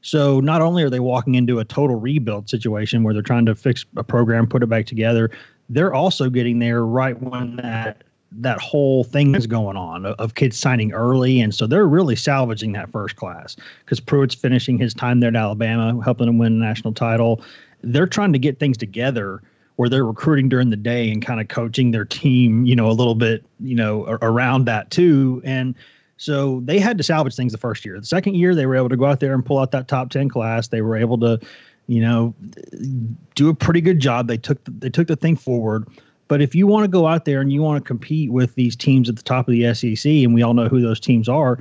So 0.00 0.40
not 0.40 0.62
only 0.62 0.82
are 0.82 0.90
they 0.90 1.00
walking 1.00 1.34
into 1.34 1.60
a 1.60 1.64
total 1.64 1.96
rebuild 1.96 2.48
situation 2.48 3.02
where 3.02 3.14
they're 3.14 3.22
trying 3.22 3.46
to 3.46 3.54
fix 3.54 3.84
a 3.96 4.02
program, 4.02 4.48
put 4.48 4.62
it 4.62 4.66
back 4.66 4.86
together, 4.86 5.30
they're 5.68 5.94
also 5.94 6.28
getting 6.28 6.58
there 6.58 6.84
right 6.84 7.20
when 7.20 7.56
that 7.56 8.02
that 8.34 8.58
whole 8.58 9.04
thing 9.04 9.34
is 9.34 9.46
going 9.46 9.76
on 9.76 10.06
of 10.06 10.34
kids 10.34 10.58
signing 10.58 10.92
early, 10.92 11.40
and 11.40 11.54
so 11.54 11.66
they're 11.66 11.86
really 11.86 12.16
salvaging 12.16 12.72
that 12.72 12.90
first 12.90 13.16
class 13.16 13.54
because 13.84 14.00
Pruitt's 14.00 14.34
finishing 14.34 14.78
his 14.78 14.94
time 14.94 15.20
there 15.20 15.28
at 15.28 15.36
Alabama, 15.36 16.02
helping 16.02 16.26
them 16.26 16.38
win 16.38 16.54
a 16.54 16.56
national 16.56 16.94
title. 16.94 17.42
They're 17.82 18.06
trying 18.06 18.32
to 18.32 18.38
get 18.38 18.58
things 18.58 18.78
together 18.78 19.42
where 19.76 19.88
they're 19.88 20.04
recruiting 20.04 20.48
during 20.48 20.70
the 20.70 20.76
day 20.76 21.10
and 21.10 21.24
kind 21.24 21.40
of 21.40 21.48
coaching 21.48 21.90
their 21.90 22.04
team, 22.04 22.64
you 22.64 22.76
know, 22.76 22.88
a 22.88 22.92
little 22.92 23.14
bit, 23.14 23.44
you 23.60 23.74
know, 23.74 24.04
around 24.22 24.64
that 24.66 24.90
too. 24.90 25.40
And 25.44 25.74
so 26.16 26.60
they 26.64 26.78
had 26.78 26.98
to 26.98 27.04
salvage 27.04 27.34
things 27.34 27.52
the 27.52 27.58
first 27.58 27.84
year. 27.84 27.98
The 27.98 28.06
second 28.06 28.36
year, 28.36 28.54
they 28.54 28.66
were 28.66 28.76
able 28.76 28.90
to 28.90 28.96
go 28.96 29.06
out 29.06 29.20
there 29.20 29.34
and 29.34 29.44
pull 29.44 29.58
out 29.58 29.72
that 29.72 29.88
top 29.88 30.10
ten 30.10 30.28
class. 30.28 30.68
They 30.68 30.82
were 30.82 30.96
able 30.96 31.18
to, 31.18 31.40
you 31.88 32.00
know, 32.00 32.34
do 33.34 33.48
a 33.48 33.54
pretty 33.54 33.80
good 33.80 33.98
job. 33.98 34.28
They 34.28 34.36
took 34.36 34.62
the, 34.64 34.70
they 34.70 34.90
took 34.90 35.08
the 35.08 35.16
thing 35.16 35.36
forward. 35.36 35.88
But 36.28 36.40
if 36.40 36.54
you 36.54 36.66
want 36.66 36.84
to 36.84 36.88
go 36.88 37.06
out 37.06 37.24
there 37.24 37.40
and 37.40 37.52
you 37.52 37.60
want 37.60 37.82
to 37.82 37.86
compete 37.86 38.30
with 38.30 38.54
these 38.54 38.76
teams 38.76 39.08
at 39.08 39.16
the 39.16 39.22
top 39.22 39.48
of 39.48 39.52
the 39.52 39.74
SEC, 39.74 40.06
and 40.06 40.32
we 40.32 40.42
all 40.42 40.54
know 40.54 40.68
who 40.68 40.80
those 40.80 41.00
teams 41.00 41.28
are, 41.28 41.58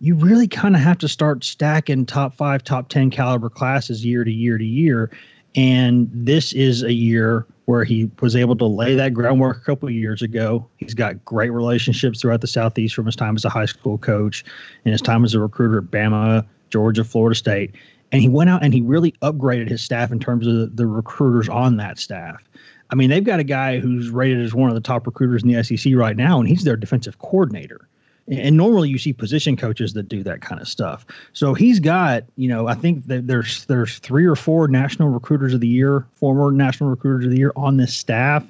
you 0.00 0.14
really 0.14 0.48
kind 0.48 0.74
of 0.74 0.82
have 0.82 0.98
to 0.98 1.08
start 1.08 1.42
stacking 1.42 2.04
top 2.04 2.34
five, 2.34 2.62
top 2.62 2.88
10 2.88 3.10
caliber 3.10 3.48
classes 3.48 4.04
year 4.04 4.24
to 4.24 4.32
year 4.32 4.58
to 4.58 4.64
year. 4.64 5.10
And 5.54 6.10
this 6.12 6.52
is 6.52 6.82
a 6.82 6.92
year 6.92 7.46
where 7.66 7.84
he 7.84 8.10
was 8.20 8.34
able 8.34 8.56
to 8.56 8.66
lay 8.66 8.94
that 8.94 9.14
groundwork 9.14 9.58
a 9.58 9.60
couple 9.60 9.88
of 9.88 9.94
years 9.94 10.22
ago. 10.22 10.66
He's 10.78 10.94
got 10.94 11.24
great 11.24 11.50
relationships 11.50 12.20
throughout 12.20 12.40
the 12.40 12.46
Southeast 12.46 12.94
from 12.94 13.06
his 13.06 13.16
time 13.16 13.36
as 13.36 13.44
a 13.44 13.48
high 13.48 13.66
school 13.66 13.98
coach 13.98 14.44
and 14.84 14.92
his 14.92 15.02
time 15.02 15.24
as 15.24 15.34
a 15.34 15.40
recruiter 15.40 15.78
at 15.78 15.84
Bama, 15.84 16.44
Georgia, 16.70 17.04
Florida 17.04 17.36
State. 17.36 17.74
And 18.10 18.20
he 18.20 18.28
went 18.28 18.50
out 18.50 18.62
and 18.62 18.74
he 18.74 18.80
really 18.80 19.12
upgraded 19.22 19.68
his 19.68 19.82
staff 19.82 20.10
in 20.10 20.18
terms 20.18 20.46
of 20.46 20.76
the 20.76 20.86
recruiters 20.86 21.48
on 21.48 21.76
that 21.78 21.98
staff. 21.98 22.42
I 22.90 22.94
mean, 22.94 23.08
they've 23.08 23.24
got 23.24 23.40
a 23.40 23.44
guy 23.44 23.78
who's 23.78 24.10
rated 24.10 24.40
as 24.40 24.52
one 24.52 24.68
of 24.68 24.74
the 24.74 24.80
top 24.80 25.06
recruiters 25.06 25.42
in 25.42 25.50
the 25.50 25.62
SEC 25.64 25.94
right 25.94 26.16
now, 26.16 26.38
and 26.38 26.48
he's 26.48 26.64
their 26.64 26.76
defensive 26.76 27.18
coordinator. 27.20 27.88
And 28.28 28.56
normally 28.56 28.88
you 28.88 28.98
see 28.98 29.12
position 29.12 29.56
coaches 29.56 29.94
that 29.94 30.08
do 30.08 30.22
that 30.22 30.40
kind 30.42 30.60
of 30.60 30.68
stuff. 30.68 31.04
So 31.32 31.54
he's 31.54 31.80
got, 31.80 32.22
you 32.36 32.48
know, 32.48 32.68
I 32.68 32.74
think 32.74 33.06
that 33.08 33.26
there's 33.26 33.64
there's 33.66 33.98
three 33.98 34.24
or 34.24 34.36
four 34.36 34.68
national 34.68 35.08
recruiters 35.08 35.54
of 35.54 35.60
the 35.60 35.68
year, 35.68 36.06
former 36.14 36.52
national 36.52 36.90
recruiters 36.90 37.24
of 37.24 37.32
the 37.32 37.38
year 37.38 37.52
on 37.56 37.78
this 37.78 37.92
staff. 37.92 38.44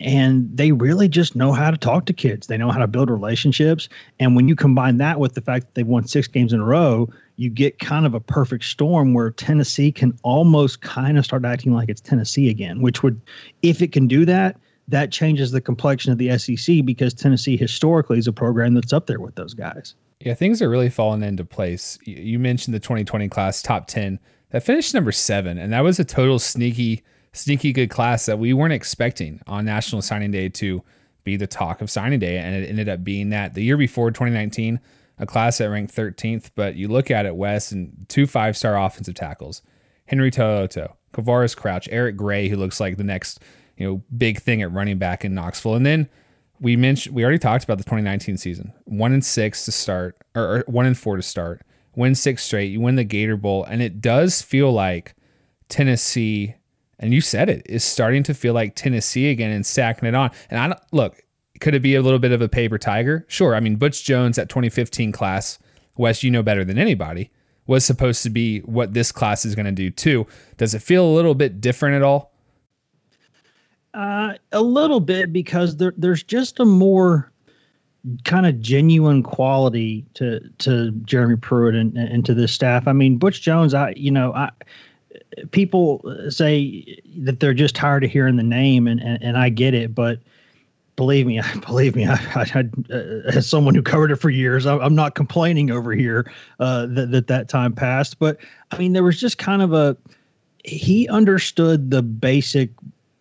And 0.00 0.48
they 0.56 0.70
really 0.72 1.08
just 1.08 1.34
know 1.34 1.52
how 1.52 1.72
to 1.72 1.76
talk 1.76 2.06
to 2.06 2.12
kids. 2.12 2.46
They 2.46 2.56
know 2.56 2.70
how 2.70 2.78
to 2.78 2.86
build 2.86 3.10
relationships. 3.10 3.88
And 4.20 4.36
when 4.36 4.46
you 4.46 4.54
combine 4.54 4.98
that 4.98 5.18
with 5.18 5.34
the 5.34 5.40
fact 5.40 5.66
that 5.66 5.74
they've 5.74 5.86
won 5.86 6.06
six 6.06 6.28
games 6.28 6.52
in 6.52 6.60
a 6.60 6.64
row, 6.64 7.08
you 7.36 7.50
get 7.50 7.80
kind 7.80 8.06
of 8.06 8.14
a 8.14 8.20
perfect 8.20 8.64
storm 8.64 9.12
where 9.12 9.30
Tennessee 9.30 9.90
can 9.90 10.16
almost 10.22 10.82
kind 10.82 11.18
of 11.18 11.24
start 11.24 11.44
acting 11.44 11.72
like 11.72 11.88
it's 11.88 12.00
Tennessee 12.00 12.48
again, 12.48 12.80
which 12.80 13.02
would, 13.02 13.20
if 13.62 13.82
it 13.82 13.90
can 13.90 14.06
do 14.06 14.24
that, 14.24 14.56
that 14.88 15.12
changes 15.12 15.50
the 15.50 15.60
complexion 15.60 16.12
of 16.12 16.18
the 16.18 16.36
SEC 16.38 16.84
because 16.84 17.14
Tennessee 17.14 17.56
historically 17.56 18.18
is 18.18 18.26
a 18.26 18.32
program 18.32 18.74
that's 18.74 18.92
up 18.92 19.06
there 19.06 19.20
with 19.20 19.34
those 19.34 19.54
guys. 19.54 19.94
Yeah, 20.20 20.34
things 20.34 20.60
are 20.60 20.68
really 20.68 20.90
falling 20.90 21.22
into 21.22 21.44
place. 21.44 21.98
You 22.04 22.38
mentioned 22.38 22.74
the 22.74 22.80
2020 22.80 23.28
class 23.28 23.62
top 23.62 23.86
10 23.86 24.18
that 24.50 24.64
finished 24.64 24.94
number 24.94 25.12
seven, 25.12 25.58
and 25.58 25.72
that 25.72 25.84
was 25.84 26.00
a 26.00 26.04
total 26.04 26.38
sneaky, 26.38 27.04
sneaky 27.32 27.72
good 27.72 27.90
class 27.90 28.26
that 28.26 28.38
we 28.38 28.52
weren't 28.52 28.72
expecting 28.72 29.40
on 29.46 29.64
National 29.64 30.02
Signing 30.02 30.30
Day 30.30 30.48
to 30.48 30.82
be 31.22 31.36
the 31.36 31.46
talk 31.46 31.82
of 31.82 31.90
signing 31.90 32.18
day, 32.18 32.38
and 32.38 32.54
it 32.54 32.68
ended 32.68 32.88
up 32.88 33.04
being 33.04 33.30
that. 33.30 33.54
The 33.54 33.62
year 33.62 33.76
before 33.76 34.10
2019, 34.10 34.80
a 35.18 35.26
class 35.26 35.58
that 35.58 35.68
ranked 35.68 35.94
13th, 35.94 36.50
but 36.54 36.76
you 36.76 36.88
look 36.88 37.10
at 37.10 37.26
it, 37.26 37.36
Wes, 37.36 37.70
and 37.70 38.06
two 38.08 38.26
five 38.26 38.56
star 38.56 38.78
offensive 38.78 39.14
tackles 39.14 39.62
Henry 40.06 40.30
To'oTo'o, 40.30 40.94
Quavaris 41.12 41.56
Crouch, 41.56 41.88
Eric 41.92 42.16
Gray, 42.16 42.48
who 42.48 42.56
looks 42.56 42.80
like 42.80 42.96
the 42.96 43.04
next 43.04 43.42
you 43.78 43.86
know, 43.86 44.02
big 44.16 44.40
thing 44.40 44.60
at 44.60 44.72
running 44.72 44.98
back 44.98 45.24
in 45.24 45.34
Knoxville. 45.34 45.76
And 45.76 45.86
then 45.86 46.08
we 46.60 46.76
mentioned 46.76 47.14
we 47.14 47.22
already 47.22 47.38
talked 47.38 47.64
about 47.64 47.78
the 47.78 47.84
2019 47.84 48.36
season. 48.36 48.72
One 48.84 49.12
and 49.12 49.24
six 49.24 49.64
to 49.64 49.72
start, 49.72 50.18
or, 50.34 50.42
or 50.42 50.64
one 50.66 50.84
and 50.84 50.98
four 50.98 51.16
to 51.16 51.22
start. 51.22 51.62
Win 51.94 52.14
six 52.14 52.44
straight. 52.44 52.70
You 52.70 52.80
win 52.80 52.96
the 52.96 53.04
Gator 53.04 53.36
Bowl, 53.36 53.64
and 53.64 53.80
it 53.80 54.00
does 54.00 54.42
feel 54.42 54.72
like 54.72 55.14
Tennessee. 55.68 56.54
And 56.98 57.14
you 57.14 57.20
said 57.20 57.48
it 57.48 57.62
is 57.66 57.84
starting 57.84 58.24
to 58.24 58.34
feel 58.34 58.54
like 58.54 58.74
Tennessee 58.74 59.30
again 59.30 59.52
and 59.52 59.64
stacking 59.64 60.08
it 60.08 60.14
on. 60.14 60.30
And 60.50 60.60
I 60.60 60.68
don't 60.68 60.80
look. 60.92 61.22
Could 61.60 61.74
it 61.74 61.82
be 61.82 61.94
a 61.94 62.02
little 62.02 62.18
bit 62.18 62.32
of 62.32 62.42
a 62.42 62.48
paper 62.48 62.78
tiger? 62.78 63.24
Sure. 63.28 63.54
I 63.54 63.60
mean, 63.60 63.76
Butch 63.76 64.04
Jones, 64.04 64.36
that 64.36 64.48
2015 64.48 65.12
class, 65.12 65.58
Wes, 65.96 66.22
you 66.22 66.30
know 66.30 66.42
better 66.42 66.64
than 66.64 66.78
anybody, 66.78 67.30
was 67.66 67.84
supposed 67.84 68.22
to 68.24 68.30
be 68.30 68.60
what 68.60 68.94
this 68.94 69.12
class 69.12 69.44
is 69.44 69.54
going 69.54 69.66
to 69.66 69.72
do 69.72 69.90
too. 69.90 70.26
Does 70.56 70.74
it 70.74 70.82
feel 70.82 71.04
a 71.04 71.14
little 71.14 71.34
bit 71.34 71.60
different 71.60 71.96
at 71.96 72.02
all? 72.02 72.32
Uh, 73.98 74.34
a 74.52 74.62
little 74.62 75.00
bit 75.00 75.32
because 75.32 75.78
there, 75.78 75.92
there's 75.96 76.22
just 76.22 76.60
a 76.60 76.64
more 76.64 77.32
kind 78.22 78.46
of 78.46 78.60
genuine 78.60 79.24
quality 79.24 80.06
to 80.14 80.38
to 80.58 80.92
Jeremy 81.04 81.34
Pruitt 81.34 81.74
and, 81.74 81.96
and 81.98 82.24
to 82.24 82.32
this 82.32 82.52
staff. 82.52 82.86
I 82.86 82.92
mean, 82.92 83.16
Butch 83.16 83.42
Jones, 83.42 83.74
I 83.74 83.94
you 83.96 84.12
know, 84.12 84.32
I 84.34 84.50
people 85.50 86.04
say 86.28 87.02
that 87.16 87.40
they're 87.40 87.52
just 87.52 87.74
tired 87.74 88.04
of 88.04 88.10
hearing 88.12 88.36
the 88.36 88.44
name, 88.44 88.86
and 88.86 89.00
and, 89.00 89.20
and 89.20 89.36
I 89.36 89.48
get 89.48 89.74
it, 89.74 89.96
but 89.96 90.20
believe 90.94 91.26
me, 91.26 91.40
believe 91.66 91.96
me, 91.96 92.06
I, 92.06 92.14
I, 92.36 92.64
uh, 92.92 92.98
as 93.34 93.48
someone 93.48 93.74
who 93.74 93.82
covered 93.82 94.12
it 94.12 94.16
for 94.16 94.30
years, 94.30 94.64
I, 94.64 94.76
am 94.76 94.94
not 94.94 95.16
complaining 95.16 95.72
over 95.72 95.92
here 95.92 96.30
uh, 96.60 96.86
that, 96.86 97.10
that 97.10 97.26
that 97.26 97.48
time 97.48 97.72
passed. 97.72 98.20
But 98.20 98.36
I 98.70 98.78
mean, 98.78 98.92
there 98.92 99.02
was 99.02 99.18
just 99.18 99.38
kind 99.38 99.60
of 99.60 99.72
a 99.72 99.96
he 100.64 101.08
understood 101.08 101.90
the 101.90 102.02
basic 102.02 102.70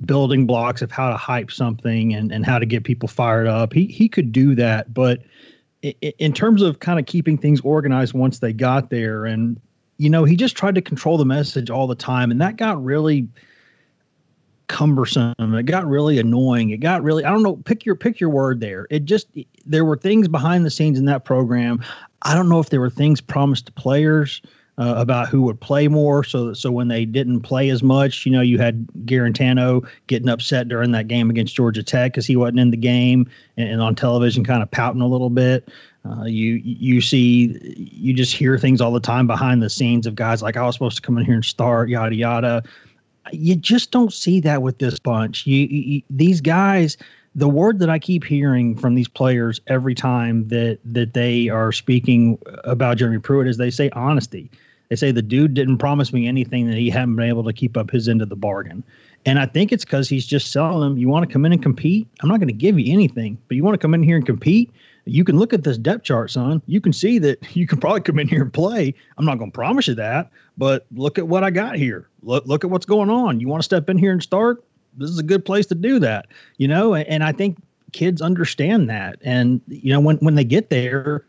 building 0.05 0.45
blocks 0.45 0.81
of 0.81 0.91
how 0.91 1.09
to 1.09 1.17
hype 1.17 1.51
something 1.51 2.13
and, 2.13 2.31
and 2.31 2.45
how 2.45 2.59
to 2.59 2.65
get 2.65 2.83
people 2.83 3.07
fired 3.07 3.47
up. 3.47 3.73
He 3.73 3.87
he 3.87 4.07
could 4.07 4.31
do 4.31 4.55
that, 4.55 4.93
but 4.93 5.21
in 5.81 6.33
terms 6.33 6.61
of 6.61 6.79
kind 6.79 6.99
of 6.99 7.05
keeping 7.05 7.37
things 7.37 7.61
organized 7.61 8.13
once 8.13 8.39
they 8.39 8.53
got 8.53 8.89
there, 8.89 9.25
and 9.25 9.59
you 9.97 10.09
know, 10.09 10.23
he 10.23 10.35
just 10.35 10.55
tried 10.55 10.75
to 10.75 10.81
control 10.81 11.17
the 11.17 11.25
message 11.25 11.69
all 11.69 11.87
the 11.87 11.95
time, 11.95 12.31
and 12.31 12.41
that 12.41 12.57
got 12.57 12.83
really 12.83 13.27
cumbersome. 14.67 15.33
It 15.39 15.63
got 15.63 15.87
really 15.87 16.19
annoying. 16.19 16.71
It 16.71 16.77
got 16.77 17.03
really 17.03 17.23
I 17.23 17.31
don't 17.31 17.43
know. 17.43 17.57
Pick 17.57 17.85
your 17.85 17.95
pick 17.95 18.19
your 18.19 18.29
word 18.29 18.59
there. 18.59 18.87
It 18.89 19.05
just 19.05 19.27
there 19.65 19.85
were 19.85 19.97
things 19.97 20.27
behind 20.27 20.65
the 20.65 20.69
scenes 20.69 20.99
in 20.99 21.05
that 21.05 21.25
program. 21.25 21.83
I 22.23 22.35
don't 22.35 22.49
know 22.49 22.59
if 22.59 22.69
there 22.69 22.81
were 22.81 22.89
things 22.89 23.21
promised 23.21 23.67
to 23.67 23.71
players 23.71 24.41
uh, 24.77 24.93
about 24.97 25.27
who 25.27 25.41
would 25.41 25.59
play 25.59 25.87
more. 25.87 26.23
So 26.23 26.53
so 26.53 26.71
when 26.71 26.87
they 26.87 27.05
didn't 27.05 27.41
play 27.41 27.69
as 27.69 27.81
much, 27.81 28.25
you 28.25 28.31
know, 28.31 28.41
you 28.41 28.59
had 28.59 28.85
Guarantano 29.05 29.87
getting 30.07 30.29
upset 30.29 30.67
during 30.67 30.91
that 30.91 31.07
game 31.07 31.29
against 31.29 31.55
Georgia 31.55 31.83
Tech 31.83 32.11
because 32.11 32.27
he 32.27 32.35
wasn't 32.35 32.59
in 32.59 32.71
the 32.71 32.77
game 32.77 33.27
and, 33.57 33.69
and, 33.69 33.81
on 33.81 33.95
television, 33.95 34.43
kind 34.43 34.61
of 34.61 34.69
pouting 34.69 35.01
a 35.01 35.07
little 35.07 35.31
bit. 35.31 35.69
Uh, 36.05 36.25
you 36.25 36.61
you 36.63 37.01
see 37.01 37.75
you 37.75 38.13
just 38.13 38.33
hear 38.33 38.57
things 38.57 38.79
all 38.79 38.91
the 38.91 38.99
time 38.99 39.27
behind 39.27 39.61
the 39.61 39.69
scenes 39.69 40.05
of 40.05 40.15
guys 40.15 40.41
like 40.41 40.55
I 40.55 40.63
was 40.63 40.75
supposed 40.75 40.95
to 40.97 41.01
come 41.01 41.17
in 41.17 41.25
here 41.25 41.35
and 41.35 41.45
start 41.45 41.89
yada 41.89 42.15
yada. 42.15 42.63
You 43.31 43.55
just 43.55 43.91
don't 43.91 44.13
see 44.13 44.39
that 44.41 44.61
with 44.61 44.77
this 44.77 44.99
bunch. 44.99 45.45
You, 45.45 45.65
you 45.65 46.01
these 46.09 46.39
guys 46.39 46.97
the 47.35 47.47
word 47.47 47.77
that 47.79 47.89
I 47.89 47.99
keep 47.99 48.23
hearing 48.23 48.75
from 48.75 48.95
these 48.95 49.07
players 49.07 49.61
every 49.67 49.93
time 49.95 50.47
that 50.47 50.79
that 50.85 51.13
they 51.13 51.49
are 51.49 51.71
speaking 51.71 52.39
about 52.63 52.97
Jeremy 52.97 53.19
Pruitt 53.19 53.47
is 53.47 53.57
they 53.57 53.69
say 53.69 53.89
honesty. 53.91 54.49
They 54.89 54.95
say 54.95 55.11
the 55.11 55.21
dude 55.21 55.53
didn't 55.53 55.79
promise 55.79 56.13
me 56.13 56.27
anything 56.27 56.67
that 56.67 56.77
he 56.77 56.89
hadn't 56.89 57.15
been 57.15 57.27
able 57.27 57.43
to 57.43 57.53
keep 57.53 57.75
up 57.75 57.91
his 57.91 58.07
end 58.07 58.21
of 58.21 58.29
the 58.29 58.35
bargain. 58.35 58.83
And 59.25 59.39
I 59.39 59.45
think 59.45 59.71
it's 59.71 59.83
because 59.83 60.07
he's 60.07 60.25
just 60.25 60.51
selling 60.51 60.79
them. 60.79 60.97
You 60.97 61.09
want 61.09 61.27
to 61.27 61.31
come 61.31 61.45
in 61.45 61.51
and 61.51 61.61
compete? 61.61 62.07
I'm 62.21 62.29
not 62.29 62.39
going 62.39 62.47
to 62.47 62.53
give 62.53 62.79
you 62.79 62.93
anything, 62.93 63.37
but 63.47 63.57
you 63.57 63.63
want 63.63 63.73
to 63.73 63.79
come 63.79 63.93
in 63.93 64.01
here 64.01 64.15
and 64.15 64.25
compete? 64.25 64.71
You 65.05 65.23
can 65.23 65.37
look 65.37 65.53
at 65.53 65.63
this 65.63 65.77
depth 65.77 66.03
chart, 66.03 66.31
son. 66.31 66.61
You 66.65 66.79
can 66.79 66.93
see 66.93 67.19
that 67.19 67.39
you 67.55 67.67
can 67.67 67.79
probably 67.79 68.01
come 68.01 68.19
in 68.19 68.27
here 68.27 68.41
and 68.41 68.53
play. 68.53 68.93
I'm 69.17 69.25
not 69.25 69.37
going 69.37 69.51
to 69.51 69.55
promise 69.55 69.87
you 69.87 69.95
that, 69.95 70.31
but 70.57 70.85
look 70.95 71.17
at 71.17 71.27
what 71.27 71.43
I 71.43 71.49
got 71.49 71.75
here. 71.75 72.07
Look, 72.21 72.45
look 72.45 72.63
at 72.63 72.69
what's 72.69 72.85
going 72.85 73.09
on. 73.09 73.39
You 73.39 73.47
want 73.47 73.61
to 73.61 73.65
step 73.65 73.89
in 73.89 73.97
here 73.97 74.11
and 74.11 74.23
start? 74.23 74.63
This 74.97 75.09
is 75.09 75.19
a 75.19 75.23
good 75.23 75.45
place 75.45 75.65
to 75.67 75.75
do 75.75 75.99
that, 75.99 76.27
you 76.57 76.67
know. 76.67 76.95
And 76.95 77.23
I 77.23 77.31
think 77.31 77.57
kids 77.91 78.21
understand 78.21 78.89
that. 78.89 79.19
And 79.21 79.61
you 79.67 79.93
know, 79.93 79.99
when 79.99 80.17
when 80.17 80.35
they 80.35 80.43
get 80.43 80.69
there, 80.69 81.25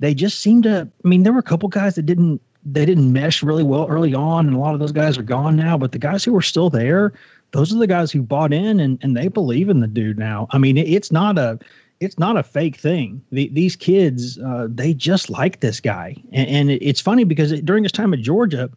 they 0.00 0.14
just 0.14 0.40
seem 0.40 0.62
to. 0.62 0.88
I 1.04 1.08
mean, 1.08 1.22
there 1.22 1.32
were 1.32 1.38
a 1.38 1.44
couple 1.44 1.68
guys 1.68 1.94
that 1.94 2.02
didn't 2.02 2.40
they 2.68 2.84
didn't 2.84 3.12
mesh 3.12 3.42
really 3.42 3.62
well 3.62 3.86
early 3.88 4.12
on, 4.12 4.46
and 4.46 4.56
a 4.56 4.58
lot 4.58 4.74
of 4.74 4.80
those 4.80 4.92
guys 4.92 5.16
are 5.16 5.22
gone 5.22 5.54
now. 5.54 5.78
But 5.78 5.92
the 5.92 5.98
guys 5.98 6.24
who 6.24 6.32
were 6.32 6.42
still 6.42 6.68
there, 6.68 7.12
those 7.52 7.72
are 7.72 7.78
the 7.78 7.86
guys 7.86 8.10
who 8.10 8.22
bought 8.22 8.52
in 8.52 8.80
and, 8.80 8.98
and 9.02 9.16
they 9.16 9.28
believe 9.28 9.68
in 9.68 9.80
the 9.80 9.86
dude 9.86 10.18
now. 10.18 10.48
I 10.50 10.58
mean, 10.58 10.76
it, 10.76 10.88
it's 10.88 11.12
not 11.12 11.38
a 11.38 11.58
it's 12.00 12.18
not 12.18 12.36
a 12.36 12.42
fake 12.42 12.76
thing. 12.76 13.22
The, 13.32 13.48
these 13.54 13.74
kids, 13.74 14.38
uh, 14.38 14.66
they 14.68 14.92
just 14.92 15.30
like 15.30 15.60
this 15.60 15.80
guy, 15.80 16.16
and, 16.32 16.48
and 16.48 16.70
it, 16.70 16.82
it's 16.82 17.00
funny 17.00 17.24
because 17.24 17.52
it, 17.52 17.64
during 17.64 17.84
his 17.84 17.92
time 17.92 18.12
at 18.12 18.20
Georgia, 18.20 18.68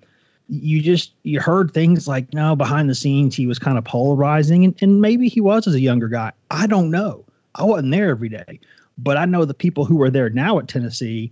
you 0.47 0.81
just 0.81 1.13
you 1.23 1.41
heard 1.41 1.71
things 1.73 2.07
like, 2.07 2.31
no, 2.33 2.55
behind 2.55 2.89
the 2.89 2.95
scenes 2.95 3.35
he 3.35 3.47
was 3.47 3.57
kind 3.57 3.77
of 3.77 3.83
polarizing, 3.83 4.65
and, 4.65 4.75
and 4.81 5.01
maybe 5.01 5.27
he 5.27 5.41
was 5.41 5.67
as 5.67 5.73
a 5.73 5.81
younger 5.81 6.07
guy. 6.07 6.31
I 6.51 6.67
don't 6.67 6.91
know. 6.91 7.25
I 7.55 7.63
wasn't 7.63 7.91
there 7.91 8.11
every 8.11 8.29
day, 8.29 8.59
but 8.99 9.17
I 9.17 9.25
know 9.25 9.45
the 9.45 9.55
people 9.55 9.83
who 9.83 9.99
are 10.03 10.11
there 10.11 10.29
now 10.29 10.59
at 10.59 10.67
Tennessee, 10.67 11.31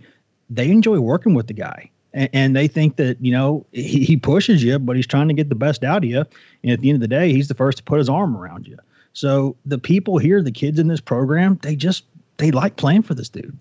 they 0.50 0.68
enjoy 0.70 0.98
working 0.98 1.34
with 1.34 1.46
the 1.46 1.54
guy 1.54 1.90
and, 2.12 2.28
and 2.32 2.56
they 2.56 2.68
think 2.68 2.96
that 2.96 3.16
you 3.20 3.32
know 3.32 3.66
he, 3.72 4.04
he 4.04 4.16
pushes 4.16 4.62
you, 4.62 4.78
but 4.78 4.96
he's 4.96 5.06
trying 5.06 5.28
to 5.28 5.34
get 5.34 5.48
the 5.48 5.54
best 5.54 5.84
out 5.84 5.98
of 5.98 6.10
you. 6.10 6.24
And 6.62 6.72
at 6.72 6.80
the 6.80 6.90
end 6.90 6.96
of 6.96 7.00
the 7.00 7.08
day, 7.08 7.32
he's 7.32 7.48
the 7.48 7.54
first 7.54 7.78
to 7.78 7.84
put 7.84 7.98
his 7.98 8.08
arm 8.08 8.36
around 8.36 8.66
you. 8.66 8.78
So 9.12 9.56
the 9.66 9.78
people 9.78 10.18
here, 10.18 10.42
the 10.42 10.52
kids 10.52 10.78
in 10.78 10.88
this 10.88 11.00
program, 11.00 11.58
they 11.62 11.76
just 11.76 12.04
they 12.36 12.50
like 12.50 12.76
playing 12.76 13.02
for 13.02 13.14
this 13.14 13.28
dude. 13.28 13.58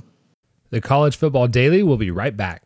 The 0.70 0.82
College 0.82 1.16
Football 1.16 1.48
Daily 1.48 1.84
will 1.84 1.98
be 1.98 2.12
right 2.12 2.36
back. 2.36 2.64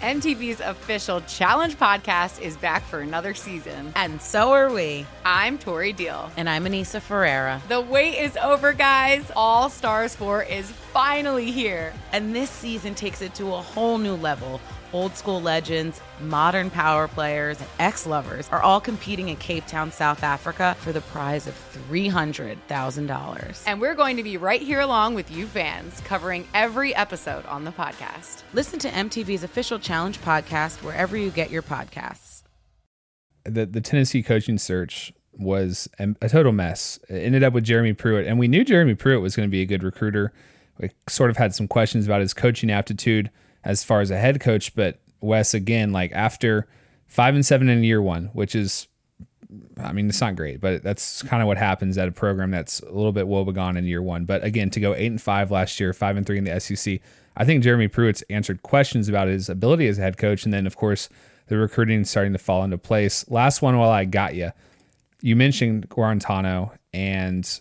MTV's 0.00 0.60
official 0.60 1.20
Challenge 1.22 1.76
podcast 1.78 2.40
is 2.40 2.56
back 2.56 2.84
for 2.84 3.00
another 3.00 3.34
season. 3.34 3.92
And 3.96 4.20
so 4.20 4.52
are 4.52 4.70
we. 4.70 5.06
I'm 5.24 5.58
Tori 5.58 5.92
Deal. 5.92 6.30
And 6.36 6.48
I'm 6.48 6.64
Aneesa 6.64 7.00
Ferreira. 7.00 7.62
The 7.68 7.80
wait 7.80 8.18
is 8.18 8.36
over, 8.36 8.72
guys. 8.72 9.30
All 9.34 9.70
Stars 9.70 10.14
4 10.14 10.42
is 10.44 10.70
finally 10.70 11.50
here. 11.50 11.94
And 12.12 12.34
this 12.34 12.50
season 12.50 12.94
takes 12.94 13.22
it 13.22 13.34
to 13.36 13.54
a 13.54 13.62
whole 13.62 13.98
new 13.98 14.16
level 14.16 14.60
old 14.96 15.14
school 15.14 15.42
legends, 15.42 16.00
modern 16.22 16.70
power 16.70 17.06
players, 17.06 17.60
and 17.60 17.68
ex 17.78 18.06
lovers 18.06 18.48
are 18.48 18.62
all 18.62 18.80
competing 18.80 19.28
in 19.28 19.36
Cape 19.36 19.66
Town, 19.66 19.92
South 19.92 20.22
Africa 20.22 20.74
for 20.80 20.90
the 20.90 21.02
prize 21.02 21.46
of 21.46 21.54
$300,000. 21.90 23.62
And 23.66 23.78
we're 23.78 23.94
going 23.94 24.16
to 24.16 24.22
be 24.22 24.38
right 24.38 24.62
here 24.62 24.80
along 24.80 25.14
with 25.14 25.30
you 25.30 25.46
fans, 25.46 26.00
covering 26.00 26.48
every 26.54 26.94
episode 26.94 27.44
on 27.44 27.64
the 27.64 27.72
podcast. 27.72 28.42
Listen 28.54 28.78
to 28.78 28.88
MTV's 28.88 29.42
official 29.42 29.78
Challenge 29.78 30.18
podcast 30.22 30.82
wherever 30.82 31.14
you 31.14 31.30
get 31.30 31.50
your 31.50 31.62
podcasts. 31.62 32.42
The, 33.44 33.66
the 33.66 33.82
Tennessee 33.82 34.22
coaching 34.22 34.56
search 34.56 35.12
was 35.34 35.90
a 35.98 36.28
total 36.30 36.52
mess. 36.52 36.98
It 37.10 37.16
ended 37.16 37.44
up 37.44 37.52
with 37.52 37.64
Jeremy 37.64 37.92
Pruitt, 37.92 38.26
and 38.26 38.38
we 38.38 38.48
knew 38.48 38.64
Jeremy 38.64 38.94
Pruitt 38.94 39.20
was 39.20 39.36
going 39.36 39.46
to 39.46 39.50
be 39.50 39.60
a 39.60 39.66
good 39.66 39.82
recruiter. 39.82 40.32
We 40.78 40.90
sort 41.06 41.28
of 41.28 41.36
had 41.36 41.54
some 41.54 41.68
questions 41.68 42.06
about 42.06 42.22
his 42.22 42.32
coaching 42.32 42.70
aptitude 42.70 43.30
as 43.66 43.82
far 43.84 44.00
as 44.00 44.10
a 44.10 44.16
head 44.16 44.40
coach. 44.40 44.74
But 44.74 45.00
Wes, 45.20 45.52
again, 45.52 45.92
like 45.92 46.12
after 46.12 46.66
five 47.06 47.34
and 47.34 47.44
seven 47.44 47.68
in 47.68 47.84
year 47.84 48.00
one, 48.00 48.30
which 48.32 48.54
is, 48.54 48.86
I 49.76 49.92
mean, 49.92 50.08
it's 50.08 50.20
not 50.20 50.36
great, 50.36 50.60
but 50.60 50.82
that's 50.82 51.22
kind 51.22 51.42
of 51.42 51.48
what 51.48 51.58
happens 51.58 51.98
at 51.98 52.08
a 52.08 52.12
program 52.12 52.52
that's 52.52 52.80
a 52.80 52.92
little 52.92 53.12
bit 53.12 53.26
woebegone 53.26 53.76
in 53.76 53.84
year 53.84 54.02
one. 54.02 54.24
But 54.24 54.42
again, 54.44 54.70
to 54.70 54.80
go 54.80 54.94
eight 54.94 55.08
and 55.08 55.20
five 55.20 55.50
last 55.50 55.78
year, 55.78 55.92
five 55.92 56.16
and 56.16 56.24
three 56.24 56.38
in 56.38 56.44
the 56.44 56.58
SEC, 56.58 57.00
I 57.36 57.44
think 57.44 57.62
Jeremy 57.62 57.88
Pruitt's 57.88 58.22
answered 58.30 58.62
questions 58.62 59.08
about 59.08 59.28
his 59.28 59.48
ability 59.48 59.88
as 59.88 59.98
a 59.98 60.02
head 60.02 60.16
coach. 60.16 60.44
And 60.44 60.54
then, 60.54 60.66
of 60.66 60.76
course, 60.76 61.08
the 61.48 61.56
recruiting 61.56 62.04
starting 62.04 62.32
to 62.32 62.38
fall 62.38 62.64
into 62.64 62.78
place. 62.78 63.28
Last 63.28 63.62
one 63.62 63.76
while 63.76 63.90
I 63.90 64.04
got 64.04 64.34
you. 64.36 64.52
You 65.22 65.34
mentioned 65.34 65.88
Guarantano, 65.88 66.76
and 66.92 67.60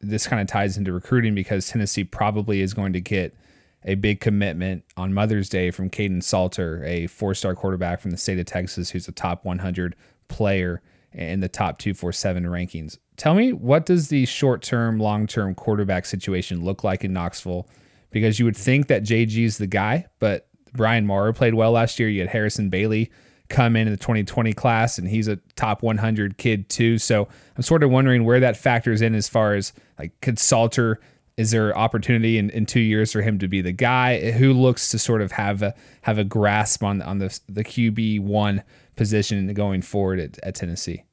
this 0.00 0.26
kind 0.26 0.42
of 0.42 0.48
ties 0.48 0.76
into 0.76 0.92
recruiting 0.92 1.34
because 1.34 1.68
Tennessee 1.68 2.04
probably 2.04 2.60
is 2.62 2.74
going 2.74 2.92
to 2.94 3.00
get– 3.00 3.34
a 3.86 3.94
big 3.94 4.20
commitment 4.20 4.84
on 4.96 5.14
Mother's 5.14 5.48
Day 5.48 5.70
from 5.70 5.88
Kaidon 5.88 6.22
Salter, 6.22 6.84
a 6.84 7.06
four 7.06 7.34
star 7.34 7.54
quarterback 7.54 8.00
from 8.00 8.10
the 8.10 8.16
state 8.16 8.38
of 8.38 8.46
Texas 8.46 8.90
who's 8.90 9.08
a 9.08 9.12
top 9.12 9.44
100 9.44 9.94
player 10.28 10.82
in 11.12 11.40
the 11.40 11.48
top 11.48 11.78
247 11.78 12.44
rankings. 12.44 12.98
Tell 13.16 13.34
me, 13.34 13.52
what 13.52 13.86
does 13.86 14.08
the 14.08 14.26
short 14.26 14.62
term, 14.62 14.98
long 14.98 15.26
term 15.26 15.54
quarterback 15.54 16.04
situation 16.04 16.64
look 16.64 16.84
like 16.84 17.04
in 17.04 17.12
Knoxville? 17.12 17.68
Because 18.10 18.38
you 18.38 18.44
would 18.44 18.56
think 18.56 18.88
that 18.88 19.04
JG's 19.04 19.58
the 19.58 19.66
guy, 19.66 20.06
but 20.18 20.48
Brian 20.72 21.06
Maurer 21.06 21.32
played 21.32 21.54
well 21.54 21.72
last 21.72 21.98
year. 21.98 22.08
You 22.08 22.20
had 22.20 22.28
Harrison 22.28 22.68
Bailey 22.68 23.10
come 23.48 23.76
in 23.76 23.86
in 23.86 23.92
the 23.92 23.98
2020 23.98 24.52
class, 24.52 24.98
and 24.98 25.08
he's 25.08 25.28
a 25.28 25.36
top 25.54 25.82
100 25.82 26.36
kid 26.36 26.68
too. 26.68 26.98
So 26.98 27.28
I'm 27.56 27.62
sort 27.62 27.82
of 27.82 27.90
wondering 27.90 28.24
where 28.24 28.40
that 28.40 28.56
factors 28.56 29.00
in 29.00 29.14
as 29.14 29.28
far 29.28 29.54
as 29.54 29.72
like 29.98 30.20
could 30.20 30.38
Salter 30.38 31.00
is 31.36 31.50
there 31.50 31.76
opportunity 31.76 32.38
in, 32.38 32.50
in 32.50 32.64
two 32.64 32.80
years 32.80 33.12
for 33.12 33.20
him 33.20 33.38
to 33.38 33.48
be 33.48 33.60
the 33.60 33.72
guy 33.72 34.32
who 34.32 34.52
looks 34.52 34.90
to 34.90 34.98
sort 34.98 35.20
of 35.20 35.32
have 35.32 35.62
a 35.62 35.74
have 36.02 36.18
a 36.18 36.24
grasp 36.24 36.82
on 36.82 37.02
on 37.02 37.18
the 37.18 37.38
the 37.48 37.64
QB 37.64 38.20
one 38.20 38.62
position 38.96 39.52
going 39.52 39.82
forward 39.82 40.18
at, 40.18 40.38
at 40.42 40.54
Tennessee? 40.54 41.04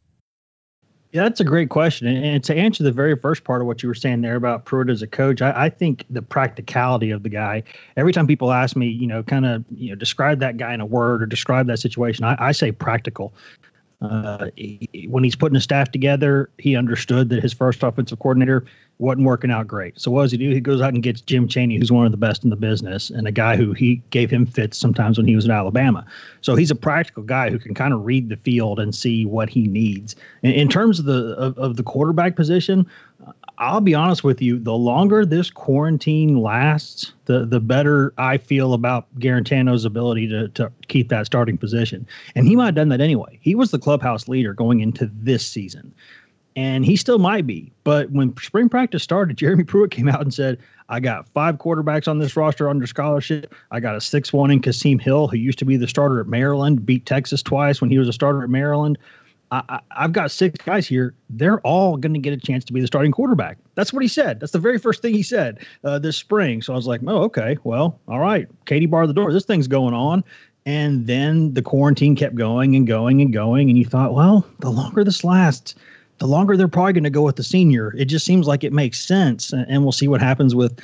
Yeah, 1.11 1.21
that's 1.23 1.39
a 1.39 1.43
great 1.43 1.69
question. 1.69 2.07
And 2.07 2.43
to 2.43 2.55
answer 2.55 2.83
the 2.83 2.91
very 2.91 3.15
first 3.15 3.43
part 3.43 3.61
of 3.61 3.67
what 3.67 3.83
you 3.83 3.87
were 3.87 3.93
saying 3.93 4.21
there 4.21 4.35
about 4.35 4.65
Pruitt 4.65 4.89
as 4.89 5.03
a 5.03 5.07
coach, 5.07 5.43
I, 5.43 5.65
I 5.65 5.69
think 5.69 6.05
the 6.09 6.23
practicality 6.23 7.11
of 7.11 7.21
the 7.21 7.29
guy. 7.29 7.61
Every 7.97 8.11
time 8.11 8.25
people 8.25 8.51
ask 8.51 8.75
me, 8.75 8.87
you 8.87 9.05
know, 9.05 9.21
kind 9.21 9.45
of, 9.45 9.63
you 9.69 9.89
know, 9.89 9.95
describe 9.95 10.39
that 10.39 10.57
guy 10.57 10.73
in 10.73 10.81
a 10.81 10.87
word 10.87 11.21
or 11.21 11.27
describe 11.27 11.67
that 11.67 11.77
situation, 11.77 12.25
I, 12.25 12.35
I 12.39 12.51
say 12.51 12.71
practical. 12.71 13.31
Uh, 14.03 14.49
he, 14.55 15.07
when 15.09 15.23
he's 15.23 15.35
putting 15.35 15.55
his 15.55 15.63
staff 15.63 15.91
together, 15.91 16.49
he 16.57 16.75
understood 16.75 17.29
that 17.29 17.41
his 17.41 17.53
first 17.53 17.81
offensive 17.83 18.19
coordinator 18.19 18.65
wasn't 18.99 19.25
working 19.25 19.49
out 19.49 19.67
great. 19.67 19.99
So 19.99 20.11
what 20.11 20.23
does 20.23 20.31
he 20.31 20.37
do? 20.37 20.49
He 20.51 20.59
goes 20.59 20.81
out 20.81 20.93
and 20.93 21.01
gets 21.01 21.21
Jim 21.21 21.47
Chaney, 21.47 21.77
who's 21.77 21.91
one 21.91 22.05
of 22.05 22.11
the 22.11 22.17
best 22.17 22.43
in 22.43 22.49
the 22.49 22.55
business, 22.55 23.09
and 23.09 23.27
a 23.27 23.31
guy 23.31 23.55
who 23.55 23.73
he 23.73 24.01
gave 24.11 24.29
him 24.29 24.45
fits 24.45 24.77
sometimes 24.77 25.17
when 25.17 25.27
he 25.27 25.35
was 25.35 25.45
in 25.45 25.51
Alabama. 25.51 26.05
So 26.41 26.55
he's 26.55 26.71
a 26.71 26.75
practical 26.75 27.23
guy 27.23 27.49
who 27.49 27.57
can 27.59 27.73
kind 27.73 27.93
of 27.93 28.05
read 28.05 28.29
the 28.29 28.37
field 28.37 28.79
and 28.79 28.93
see 28.93 29.25
what 29.25 29.49
he 29.49 29.67
needs. 29.67 30.15
In, 30.43 30.51
in 30.51 30.69
terms 30.69 30.99
of 30.99 31.05
the 31.05 31.35
of, 31.37 31.57
of 31.57 31.77
the 31.77 31.83
quarterback 31.83 32.35
position, 32.35 32.85
I'll 33.63 33.81
be 33.81 33.95
honest 33.95 34.23
with 34.23 34.41
you. 34.41 34.59
The 34.59 34.73
longer 34.73 35.25
this 35.25 35.49
quarantine 35.49 36.41
lasts, 36.41 37.13
the 37.25 37.45
the 37.45 37.59
better 37.59 38.13
I 38.17 38.37
feel 38.37 38.73
about 38.73 39.07
Guarantano's 39.19 39.85
ability 39.85 40.27
to 40.29 40.49
to 40.49 40.71
keep 40.87 41.09
that 41.09 41.25
starting 41.25 41.57
position. 41.57 42.05
And 42.35 42.47
he 42.47 42.55
might 42.55 42.65
have 42.65 42.75
done 42.75 42.89
that 42.89 43.01
anyway. 43.01 43.39
He 43.41 43.55
was 43.55 43.71
the 43.71 43.79
clubhouse 43.79 44.27
leader 44.27 44.53
going 44.53 44.81
into 44.81 45.09
this 45.13 45.47
season 45.47 45.93
and 46.55 46.85
he 46.85 46.95
still 46.95 47.19
might 47.19 47.47
be. 47.47 47.71
But 47.83 48.11
when 48.11 48.35
spring 48.37 48.69
practice 48.69 49.03
started, 49.03 49.37
Jeremy 49.43 49.63
Pruitt 49.63 49.91
came 49.91 50.07
out 50.07 50.21
and 50.21 50.33
said, 50.33 50.59
I 50.89 50.99
got 50.99 51.27
five 51.29 51.57
quarterbacks 51.57 52.07
on 52.07 52.19
this 52.19 52.35
roster 52.35 52.69
under 52.69 52.85
scholarship. 52.85 53.53
I 53.71 53.79
got 53.79 53.95
a 53.95 54.01
six 54.01 54.33
one 54.33 54.51
in 54.51 54.61
Kasim 54.61 54.99
Hill, 54.99 55.27
who 55.27 55.37
used 55.37 55.59
to 55.59 55.65
be 55.65 55.77
the 55.77 55.87
starter 55.87 56.19
at 56.19 56.27
Maryland, 56.27 56.85
beat 56.85 57.05
Texas 57.05 57.41
twice 57.41 57.81
when 57.81 57.89
he 57.89 57.97
was 57.97 58.07
a 58.07 58.13
starter 58.13 58.43
at 58.43 58.49
Maryland. 58.49 58.97
I, 59.53 59.79
have 59.91 60.13
got 60.13 60.31
six 60.31 60.57
guys 60.65 60.87
here. 60.87 61.13
They're 61.29 61.59
all 61.61 61.97
going 61.97 62.13
to 62.13 62.19
get 62.19 62.33
a 62.33 62.37
chance 62.37 62.63
to 62.65 62.73
be 62.73 62.81
the 62.81 62.87
starting 62.87 63.11
quarterback. 63.11 63.57
That's 63.75 63.93
what 63.93 64.01
he 64.01 64.07
said. 64.07 64.39
That's 64.39 64.51
the 64.51 64.59
very 64.59 64.79
first 64.79 65.01
thing 65.01 65.13
he 65.13 65.23
said 65.23 65.59
uh, 65.83 65.99
this 65.99 66.17
spring. 66.17 66.61
So 66.61 66.73
I 66.73 66.75
was 66.75 66.87
like, 66.87 67.01
oh, 67.05 67.23
okay. 67.23 67.57
Well, 67.63 67.99
all 68.07 68.19
right. 68.19 68.47
Katie 68.65 68.85
barred 68.85 69.09
the 69.09 69.13
door. 69.13 69.31
This 69.31 69.45
thing's 69.45 69.67
going 69.67 69.93
on. 69.93 70.23
And 70.65 71.07
then 71.07 71.53
the 71.53 71.61
quarantine 71.61 72.15
kept 72.15 72.35
going 72.35 72.75
and 72.75 72.87
going 72.87 73.21
and 73.21 73.33
going. 73.33 73.69
And 73.69 73.77
you 73.77 73.85
thought, 73.85 74.13
well, 74.13 74.45
the 74.59 74.69
longer 74.69 75.03
this 75.03 75.23
lasts, 75.23 75.75
the 76.19 76.27
longer 76.27 76.55
they're 76.55 76.67
probably 76.67 76.93
going 76.93 77.03
to 77.03 77.09
go 77.09 77.23
with 77.23 77.35
the 77.35 77.43
senior. 77.43 77.93
It 77.97 78.05
just 78.05 78.25
seems 78.25 78.47
like 78.47 78.63
it 78.63 78.73
makes 78.73 79.03
sense, 79.03 79.51
and 79.51 79.83
we'll 79.83 79.91
see 79.91 80.07
what 80.07 80.21
happens 80.21 80.55
with. 80.55 80.79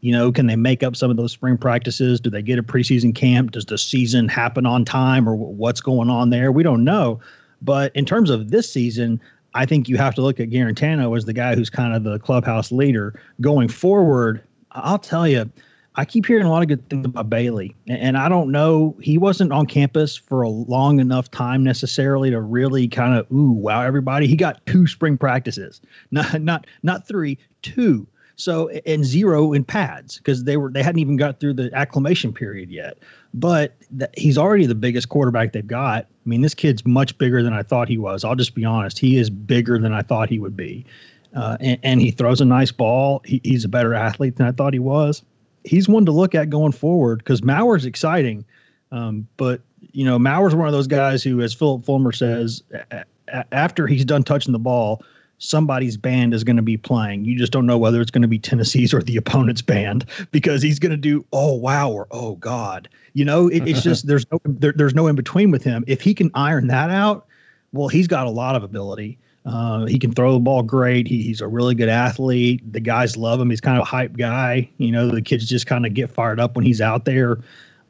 You 0.00 0.12
know, 0.12 0.30
can 0.30 0.46
they 0.46 0.54
make 0.54 0.84
up 0.84 0.94
some 0.94 1.10
of 1.10 1.16
those 1.16 1.32
spring 1.32 1.58
practices? 1.58 2.20
Do 2.20 2.30
they 2.30 2.40
get 2.40 2.58
a 2.58 2.62
preseason 2.62 3.12
camp? 3.14 3.50
Does 3.50 3.64
the 3.64 3.76
season 3.76 4.28
happen 4.28 4.64
on 4.64 4.84
time, 4.84 5.28
or 5.28 5.34
what's 5.34 5.80
going 5.80 6.08
on 6.08 6.30
there? 6.30 6.52
We 6.52 6.62
don't 6.62 6.84
know. 6.84 7.20
But 7.62 7.94
in 7.94 8.04
terms 8.04 8.30
of 8.30 8.50
this 8.50 8.70
season, 8.70 9.20
I 9.54 9.66
think 9.66 9.88
you 9.88 9.96
have 9.96 10.14
to 10.16 10.22
look 10.22 10.40
at 10.40 10.50
Guarantano 10.50 11.16
as 11.16 11.24
the 11.24 11.32
guy 11.32 11.54
who's 11.54 11.70
kind 11.70 11.94
of 11.94 12.04
the 12.04 12.18
clubhouse 12.18 12.70
leader 12.70 13.20
going 13.40 13.68
forward. 13.68 14.42
I'll 14.72 14.98
tell 14.98 15.26
you, 15.26 15.50
I 15.98 16.04
keep 16.04 16.26
hearing 16.26 16.46
a 16.46 16.50
lot 16.50 16.62
of 16.62 16.68
good 16.68 16.88
things 16.88 17.06
about 17.06 17.28
Bailey, 17.28 17.74
and 17.88 18.16
I 18.16 18.28
don't 18.28 18.52
know. 18.52 18.96
He 19.00 19.18
wasn't 19.18 19.52
on 19.52 19.66
campus 19.66 20.16
for 20.16 20.42
a 20.42 20.48
long 20.48 21.00
enough 21.00 21.28
time 21.30 21.64
necessarily 21.64 22.30
to 22.30 22.40
really 22.40 22.86
kind 22.86 23.18
of 23.18 23.26
ooh 23.32 23.50
wow 23.50 23.82
everybody. 23.82 24.28
He 24.28 24.36
got 24.36 24.64
two 24.66 24.86
spring 24.86 25.18
practices, 25.18 25.80
not 26.12 26.40
not 26.40 26.66
not 26.84 27.08
three, 27.08 27.36
two. 27.62 28.06
So 28.38 28.68
and 28.68 29.04
zero 29.04 29.52
in 29.52 29.64
pads 29.64 30.18
because 30.18 30.44
they 30.44 30.56
were 30.56 30.70
they 30.70 30.82
hadn't 30.82 31.00
even 31.00 31.16
got 31.16 31.40
through 31.40 31.54
the 31.54 31.70
acclimation 31.74 32.32
period 32.32 32.70
yet. 32.70 32.98
But 33.34 33.76
th- 33.98 34.10
he's 34.16 34.38
already 34.38 34.66
the 34.66 34.74
biggest 34.74 35.08
quarterback 35.08 35.52
they've 35.52 35.66
got. 35.66 36.04
I 36.04 36.28
mean, 36.28 36.40
this 36.42 36.54
kid's 36.54 36.86
much 36.86 37.18
bigger 37.18 37.42
than 37.42 37.52
I 37.52 37.62
thought 37.62 37.88
he 37.88 37.98
was. 37.98 38.24
I'll 38.24 38.36
just 38.36 38.54
be 38.54 38.64
honest. 38.64 38.98
He 38.98 39.18
is 39.18 39.28
bigger 39.28 39.78
than 39.78 39.92
I 39.92 40.02
thought 40.02 40.28
he 40.28 40.38
would 40.38 40.56
be, 40.56 40.86
uh, 41.34 41.56
and, 41.60 41.78
and, 41.82 42.00
he 42.00 42.10
throws 42.10 42.40
a 42.40 42.44
nice 42.44 42.70
ball. 42.72 43.20
He, 43.24 43.40
he's 43.44 43.64
a 43.64 43.68
better 43.68 43.92
athlete 43.92 44.36
than 44.36 44.46
I 44.46 44.52
thought 44.52 44.72
he 44.72 44.78
was 44.78 45.22
he's 45.64 45.88
one 45.88 46.06
to 46.06 46.12
look 46.12 46.34
at 46.34 46.50
going 46.50 46.72
forward 46.72 47.18
because 47.18 47.42
Maurer's 47.42 47.84
exciting. 47.84 48.44
Um, 48.90 49.28
but 49.36 49.60
you 49.92 50.04
know, 50.04 50.18
Maurer's 50.18 50.54
one 50.54 50.66
of 50.66 50.72
those 50.72 50.86
guys 50.86 51.22
who, 51.22 51.40
as 51.40 51.54
Phillip 51.54 51.84
Fulmer 51.84 52.12
says, 52.12 52.62
a- 52.90 53.04
a- 53.28 53.54
after 53.54 53.86
he's 53.86 54.04
done 54.04 54.22
touching 54.22 54.52
the 54.52 54.58
ball, 54.58 55.02
somebody's 55.38 55.96
band 55.96 56.34
is 56.34 56.44
going 56.44 56.56
to 56.56 56.62
be 56.62 56.76
playing. 56.76 57.24
You 57.24 57.38
just 57.38 57.52
don't 57.52 57.66
know 57.66 57.78
whether 57.78 58.00
it's 58.00 58.10
going 58.10 58.22
to 58.22 58.28
be 58.28 58.38
Tennessee's 58.38 58.92
or 58.92 59.02
the 59.02 59.16
opponent's 59.16 59.62
band 59.62 60.04
because 60.30 60.62
he's 60.62 60.78
going 60.78 60.90
to 60.90 60.96
do 60.96 61.24
oh 61.32 61.54
wow 61.54 61.90
or 61.90 62.06
oh 62.10 62.36
god. 62.36 62.88
You 63.14 63.24
know, 63.24 63.48
it, 63.48 63.66
it's 63.66 63.82
just 63.82 64.06
there's 64.06 64.26
no 64.30 64.40
there, 64.44 64.72
there's 64.72 64.94
no 64.94 65.06
in 65.06 65.16
between 65.16 65.50
with 65.50 65.64
him. 65.64 65.84
If 65.86 66.00
he 66.00 66.14
can 66.14 66.30
iron 66.34 66.66
that 66.68 66.90
out, 66.90 67.26
well, 67.72 67.88
he's 67.88 68.06
got 68.06 68.26
a 68.26 68.30
lot 68.30 68.56
of 68.56 68.62
ability. 68.62 69.18
Uh, 69.46 69.86
he 69.86 69.98
can 69.98 70.12
throw 70.12 70.34
the 70.34 70.38
ball 70.38 70.62
great. 70.62 71.06
He, 71.06 71.22
he's 71.22 71.40
a 71.40 71.48
really 71.48 71.74
good 71.74 71.88
athlete. 71.88 72.60
The 72.70 72.80
guys 72.80 73.16
love 73.16 73.40
him. 73.40 73.48
He's 73.48 73.62
kind 73.62 73.78
of 73.78 73.82
a 73.82 73.86
hype 73.86 74.16
guy. 74.16 74.68
You 74.76 74.92
know, 74.92 75.08
the 75.08 75.22
kids 75.22 75.48
just 75.48 75.66
kind 75.66 75.86
of 75.86 75.94
get 75.94 76.10
fired 76.10 76.38
up 76.38 76.54
when 76.54 76.66
he's 76.66 76.82
out 76.82 77.06
there. 77.06 77.38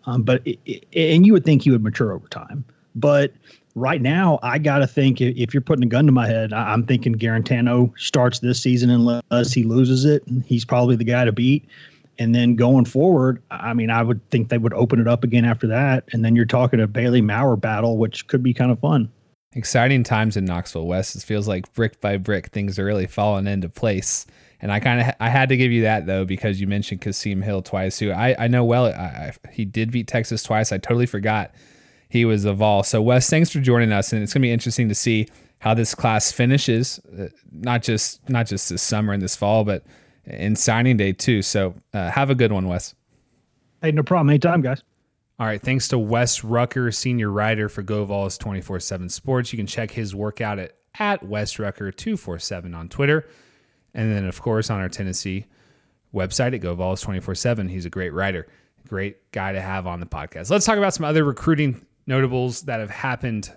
Um, 0.07 0.23
but 0.23 0.41
it, 0.47 0.59
it, 0.67 0.87
and 0.95 1.27
you 1.27 1.33
would 1.33 1.45
think 1.45 1.63
he 1.63 1.71
would 1.71 1.83
mature 1.83 2.13
over 2.13 2.29
time. 2.29 2.65
But 2.95 3.33
right 3.79 4.01
now, 4.03 4.39
I 4.43 4.59
got 4.59 4.79
to 4.79 4.87
think 4.87 5.21
if 5.21 5.55
you're 5.55 5.61
putting 5.61 5.85
a 5.85 5.89
gun 5.89 6.07
to 6.07 6.13
my 6.13 6.27
head, 6.27 6.53
I'm 6.53 6.85
thinking 6.85 7.15
Guarantano 7.15 7.93
starts 7.99 8.41
this 8.41 8.61
season 8.61 8.91
unless 8.91 9.53
he 9.53 9.65
loses 9.65 10.05
it. 10.05 10.23
He's 10.45 10.65
probably 10.65 10.97
the 10.97 11.05
guy 11.05 11.25
to 11.25 11.33
beat. 11.33 11.69
And 12.19 12.35
then 12.35 12.57
going 12.57 12.85
forward, 12.85 13.41
I 13.51 13.75
mean, 13.75 13.91
I 13.91 14.03
would 14.03 14.21
think 14.31 14.49
they 14.49 14.59
would 14.59 14.75
open 14.75 15.01
it 15.01 15.07
up 15.07 15.23
again 15.23 15.45
after 15.45 15.67
that. 15.69 16.05
And 16.13 16.25
then 16.25 16.35
you're 16.35 16.47
talking 16.47 16.81
a 16.81 16.87
Bailey 16.87 17.21
Maurer 17.21 17.57
battle, 17.57 17.97
which 17.97 18.27
could 18.27 18.43
be 18.43 18.53
kind 18.53 18.73
of 18.73 18.81
fun. 18.81 19.11
Exciting 19.55 20.03
times 20.03 20.37
in 20.37 20.45
Knoxville 20.45 20.87
Wes. 20.87 21.15
It 21.15 21.23
feels 21.23 21.47
like 21.47 21.73
brick 21.75 22.01
by 22.01 22.17
brick, 22.17 22.49
things 22.49 22.79
are 22.79 22.85
really 22.85 23.07
falling 23.07 23.47
into 23.47 23.69
place. 23.69 24.27
And 24.61 24.73
I 24.73 24.81
kind 24.81 25.01
of 25.01 25.15
I 25.21 25.29
had 25.29 25.49
to 25.51 25.57
give 25.57 25.71
you 25.71 25.83
that 25.83 26.07
though 26.07 26.25
because 26.25 26.61
you 26.61 26.67
mentioned 26.67 27.01
Kasim 27.01 27.43
Hill 27.43 27.63
twice. 27.63 27.99
Who 27.99 28.11
I 28.11 28.35
I 28.39 28.49
know 28.49 28.65
well. 28.65 28.87
I, 28.87 28.89
I, 28.91 29.33
he 29.53 29.65
did 29.65 29.93
beat 29.93 30.09
Texas 30.09 30.43
twice. 30.43 30.73
I 30.73 30.79
totally 30.79 31.07
forgot 31.07 31.55
he 32.09 32.25
was 32.25 32.45
a 32.45 32.53
Vol. 32.53 32.83
So 32.83 33.03
Wes, 33.03 33.29
thanks 33.29 33.51
for 33.51 33.61
joining 33.61 33.93
us, 33.93 34.13
and 34.13 34.23
it's 34.23 34.33
gonna 34.33 34.43
be 34.43 34.53
interesting 34.53 34.89
to 34.89 34.95
see 34.95 35.29
how 35.61 35.75
this 35.75 35.95
class 35.95 36.31
finishes. 36.33 37.01
Uh, 37.19 37.29
not 37.53 37.83
just 37.83 38.29
not 38.29 38.47
just 38.47 38.69
this 38.69 38.83
summer 38.83 39.13
and 39.13 39.23
this 39.23 39.37
fall, 39.37 39.65
but 39.65 39.85
in 40.25 40.57
signing 40.57 40.97
day 40.97 41.13
too. 41.13 41.43
So 41.43 41.75
uh, 41.95 42.11
have 42.11 42.31
a 42.31 42.35
good 42.35 42.53
one, 42.53 42.69
Wes. 42.69 42.95
Hey, 43.83 43.93
no 43.93 44.03
problem. 44.03 44.31
Anytime, 44.31 44.61
guys. 44.61 44.83
All 45.39 45.47
right. 45.47 45.61
Thanks 45.61 45.87
to 45.89 45.99
Wes 45.99 46.43
Rucker, 46.43 46.91
senior 46.91 47.31
writer 47.31 47.69
for 47.69 47.83
GoVols 47.83 48.39
24 48.39 48.81
7 48.81 49.09
Sports. 49.09 49.53
You 49.53 49.57
can 49.57 49.67
check 49.67 49.91
his 49.93 50.15
workout 50.15 50.59
at, 50.59 50.73
at 50.99 51.23
Wes 51.23 51.59
Rucker 51.59 51.93
247 51.93 52.75
on 52.75 52.89
Twitter. 52.89 53.29
And 53.95 54.13
then, 54.13 54.25
of 54.25 54.43
course, 54.43 54.69
on 54.69 54.81
our 54.81 54.89
Tennessee 54.89 55.47
website 56.13 56.55
at 56.55 56.61
GoVols 56.61 57.03
24 57.03 57.37
7. 57.37 57.69
He's 57.69 57.87
a 57.87 57.91
great 57.91 58.13
writer, 58.13 58.49
great 58.89 59.31
guy 59.31 59.53
to 59.53 59.61
have 59.61 59.87
on 59.87 60.01
the 60.01 60.07
podcast. 60.07 60.51
Let's 60.51 60.67
talk 60.67 60.77
about 60.77 60.95
some 60.95 61.05
other 61.05 61.23
recruiting 61.23 61.87
notables 62.09 62.63
that 62.63 62.81
have 62.81 62.91
happened 62.91 63.53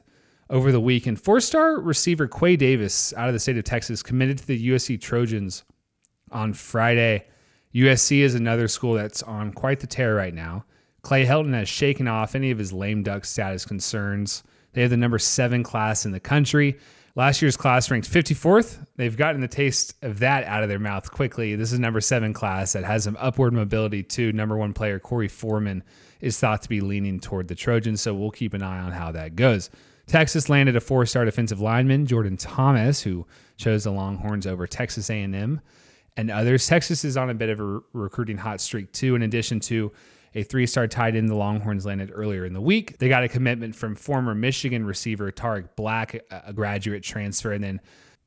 over 0.50 0.72
the 0.72 0.80
week. 0.80 1.08
And 1.08 1.20
four 1.20 1.40
star 1.40 1.80
receiver 1.80 2.28
Quay 2.28 2.58
Davis 2.58 3.14
out 3.16 3.30
of 3.30 3.34
the 3.34 3.40
state 3.40 3.58
of 3.58 3.64
Texas 3.64 4.04
committed 4.04 4.38
to 4.40 4.48
the 4.48 4.70
USC 4.70 5.02
Trojans 5.02 5.64
on 6.32 6.54
Friday. 6.54 7.26
USC 7.74 8.20
is 8.20 8.36
another 8.36 8.68
school 8.68 8.94
that's 8.94 9.24
on 9.24 9.54
quite 9.54 9.80
the 9.80 9.88
tear 9.88 10.16
right 10.16 10.34
now. 10.34 10.66
Clay 11.02 11.26
Helton 11.26 11.54
has 11.54 11.70
shaken 11.70 12.08
off 12.08 12.36
any 12.36 12.52
of 12.52 12.60
his 12.60 12.74
lame 12.74 13.02
duck 13.02 13.26
status 13.26 13.66
concerns. 13.66 14.44
They 14.74 14.82
have 14.82 14.92
the 14.92 14.98
number 14.98 15.18
seven 15.18 15.64
class 15.64 16.06
in 16.06 16.12
the 16.12 16.20
country. 16.20 16.78
Last 17.16 17.42
year's 17.42 17.58
class 17.58 17.92
ranked 17.92 18.10
54th. 18.10 18.86
They've 18.96 19.18
gotten 19.18 19.42
the 19.42 19.48
taste 19.48 19.96
of 20.02 20.20
that 20.20 20.46
out 20.46 20.64
of 20.64 20.70
their 20.70 20.80
mouth 20.80 21.12
quickly. 21.12 21.56
This 21.56 21.74
is 21.74 21.80
number 21.80 22.00
seven 22.00 22.34
class 22.34 22.74
that 22.74 22.86
has 22.86 23.04
some 23.04 23.18
upward 23.20 23.54
mobility 23.54 24.04
too. 24.04 24.32
Number 24.32 24.58
one 24.58 24.74
player 24.74 25.00
Korey 25.00 25.30
Foreman 25.30 25.84
is 26.22 26.40
thought 26.40 26.62
to 26.62 26.70
be 26.70 26.82
leaning 26.82 27.20
toward 27.20 27.48
the 27.48 27.56
Trojans, 27.56 28.02
so 28.02 28.14
we'll 28.14 28.32
keep 28.32 28.54
an 28.54 28.64
eye 28.64 28.80
on 28.80 28.92
how 28.92 29.12
that 29.12 29.36
goes. 29.36 29.70
Texas 30.08 30.50
landed 30.50 30.76
a 30.76 30.82
four-star 30.82 31.26
defensive 31.26 31.62
lineman, 31.62 32.06
Jordan 32.06 32.38
Thomas, 32.38 33.02
who 33.02 33.26
chose 33.58 33.84
the 33.84 33.92
Longhorns 33.92 34.48
over 34.48 34.68
Texas 34.68 35.10
A&M 35.10 35.62
and 36.18 36.32
others. 36.32 36.68
Texas 36.68 37.06
is 37.06 37.18
on 37.18 37.30
a 37.30 37.34
bit 37.34 37.50
of 37.50 37.60
a 37.60 37.80
recruiting 37.94 38.38
hot 38.38 38.60
streak 38.60 38.92
too. 38.92 39.16
In 39.16 39.22
addition 39.22 39.60
to 39.62 39.92
a 40.34 40.44
three 40.44 40.66
star 40.66 40.88
tight 40.88 41.16
end 41.16 41.30
the 41.30 41.36
Longhorns 41.36 41.86
landed 41.86 42.12
earlier 42.14 42.46
in 42.46 42.54
the 42.54 42.62
week. 42.62 42.98
They 42.98 43.10
got 43.10 43.24
a 43.24 43.28
commitment 43.28 43.76
from 43.76 43.96
former 43.96 44.34
Michigan 44.34 44.86
receiver 44.86 45.32
Tarik 45.32 45.76
Black, 45.76 46.22
a 46.32 46.54
graduate 46.54 47.04
transfer, 47.04 47.52
and 47.52 47.64
then 47.64 47.82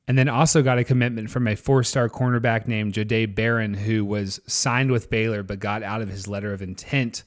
and 0.06 0.18
then 0.18 0.28
also 0.28 0.62
got 0.62 0.76
a 0.76 0.84
commitment 0.84 1.30
from 1.30 1.48
a 1.48 1.56
four 1.56 1.82
star 1.82 2.08
cornerback 2.08 2.66
named 2.66 2.92
Jahdae 2.92 3.34
Barron, 3.34 3.74
who 3.74 4.04
was 4.04 4.40
signed 4.46 4.90
with 4.90 5.08
Baylor 5.08 5.42
but 5.42 5.60
got 5.60 5.82
out 5.82 6.02
of 6.02 6.08
his 6.08 6.28
letter 6.28 6.52
of 6.52 6.60
intent 6.60 7.24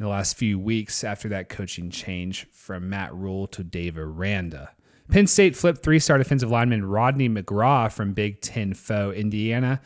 in 0.00 0.04
the 0.04 0.10
last 0.10 0.36
few 0.36 0.58
weeks 0.58 1.04
after 1.04 1.28
that 1.28 1.48
coaching 1.48 1.90
change 1.90 2.48
from 2.50 2.88
Matt 2.88 3.14
Rhule 3.14 3.46
to 3.48 3.62
Dave 3.62 3.96
Aranda. 3.96 4.70
Penn 5.10 5.28
State 5.28 5.54
flipped 5.54 5.82
three 5.82 6.00
star 6.00 6.18
defensive 6.18 6.50
lineman 6.50 6.84
Rodney 6.84 7.28
McGraw 7.28 7.92
from 7.92 8.14
Big 8.14 8.40
Ten 8.40 8.74
foe 8.74 9.12
Indiana 9.12 9.80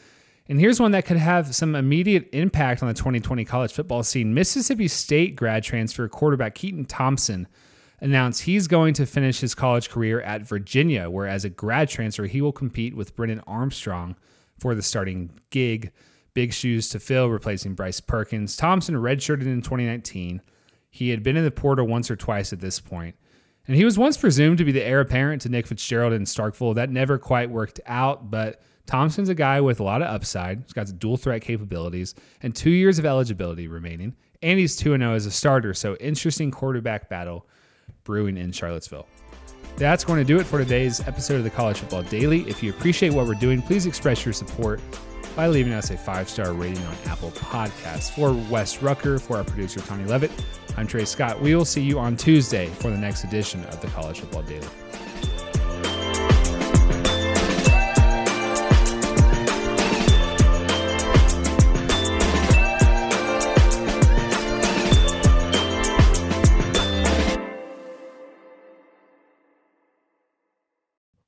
and 0.49 0.61
here's 0.61 0.79
one 0.79 0.91
that 0.91 1.07
could 1.07 1.17
have 1.17 1.55
some 1.55 1.75
immediate 1.75 2.29
impact 2.33 2.83
on 2.83 2.89
the 2.89 2.95
2020 2.95 3.45
college 3.47 3.73
football 3.73 4.03
scene. 4.03 4.35
Mississippi 4.35 4.89
State 4.89 5.37
grad 5.37 5.63
transfer 5.63 6.07
quarterback 6.07 6.55
Keytaon 6.55 6.85
Thompson 6.87 7.49
announced 8.01 8.43
he's 8.43 8.69
going 8.69 8.93
to 8.95 9.07
finish 9.07 9.41
his 9.41 9.55
college 9.55 9.89
career 9.89 10.21
at 10.21 10.47
Virginia, 10.47 11.09
where 11.09 11.27
as 11.27 11.47
a 11.47 11.49
grad 11.49 11.89
transfer, 11.89 12.27
he 12.27 12.43
will 12.43 12.53
compete 12.53 12.95
with 12.95 13.17
Brennan 13.17 13.41
Armstrong 13.47 14.17
for 14.59 14.75
the 14.75 14.83
starting 14.83 15.31
gig. 15.49 15.93
Big 16.35 16.53
shoes 16.53 16.89
to 16.91 17.01
fill, 17.01 17.29
replacing 17.29 17.75
Bryce 17.75 18.01
Perkins. 18.01 18.57
Thompson 18.57 18.97
redshirted 18.97 19.47
in 19.47 19.63
2019. 19.63 20.43
He 20.91 21.11
had 21.11 21.23
been 21.23 21.37
in 21.37 21.45
the 21.45 21.51
portal 21.51 21.87
once 21.87 22.11
or 22.11 22.17
twice 22.17 22.53
at 22.53 22.61
this 22.61 22.81
point. 22.81 23.17
And 23.67 23.77
he 23.77 23.85
was 23.85 23.97
once 23.97 24.17
presumed 24.17 24.59
to 24.59 24.65
be 24.65 24.73
the 24.73 24.85
heir 24.85 25.01
apparent 25.01 25.43
to 25.43 25.49
Nick 25.49 25.67
Fitzgerald 25.67 26.13
in 26.13 26.25
Starkville. 26.25 26.75
That 26.75 26.91
never 26.91 27.19
quite 27.19 27.51
worked 27.51 27.81
out, 27.87 28.31
but 28.31 28.61
Thompson's 28.87 29.31
a 29.31 29.35
guy 29.35 29.61
with 29.61 29.81
a 29.81 29.85
lot 29.85 30.03
of 30.03 30.09
upside. 30.09 30.63
He's 30.63 30.73
got 30.73 30.99
dual 30.99 31.17
threat 31.17 31.41
capabilities 31.41 32.15
and 32.43 32.55
two 32.55 32.71
years 32.71 32.99
of 32.99 33.07
eligibility 33.07 33.69
remaining. 33.69 34.15
And 34.43 34.59
he's 34.59 34.77
2 34.77 34.97
0 34.99 35.15
as 35.15 35.25
a 35.25 35.31
starter. 35.31 35.73
So, 35.73 35.97
interesting 35.97 36.51
quarterback 36.51 37.09
battle 37.09 37.47
brewing 38.03 38.37
in 38.37 38.53
Charlottesville. 38.53 39.07
That's 39.77 40.05
going 40.05 40.19
to 40.19 40.25
do 40.25 40.39
it 40.39 40.45
for 40.45 40.59
today's 40.59 41.01
episode 41.01 41.37
of 41.37 41.45
the 41.45 41.51
College 41.51 41.79
Football 41.79 42.03
Daily. 42.05 42.43
If 42.43 42.63
you 42.63 42.71
appreciate 42.71 43.15
what 43.15 43.27
we're 43.27 43.35
doing, 43.35 43.63
please 43.63 43.87
express 43.87 44.25
your 44.25 44.35
support 44.35 44.81
by 45.35 45.47
leaving 45.49 45.73
us 45.73 45.91
a 45.91 45.97
five 45.97 46.29
star 46.29 46.53
rating 46.53 46.85
on 46.85 46.95
Apple 47.07 47.31
Podcasts. 47.33 48.11
For 48.11 48.33
Wes 48.51 48.83
Rucker, 48.83 49.19
for 49.19 49.37
our 49.37 49.45
producer, 49.45 49.81
Tony 49.81 50.05
Levitt, 50.05 50.33
I'm 50.77 50.87
Trey 50.87 51.05
Scott. 51.05 51.41
We 51.41 51.55
will 51.55 51.65
see 51.65 51.83
you 51.83 51.99
on 51.99 52.17
Tuesday 52.17 52.67
for 52.67 52.91
the 52.91 52.99
next 52.99 53.25
edition 53.25 53.65
of 53.67 53.81
the 53.81 53.89
College 53.89 54.21
Football 54.21 54.43
Daily. 54.43 54.67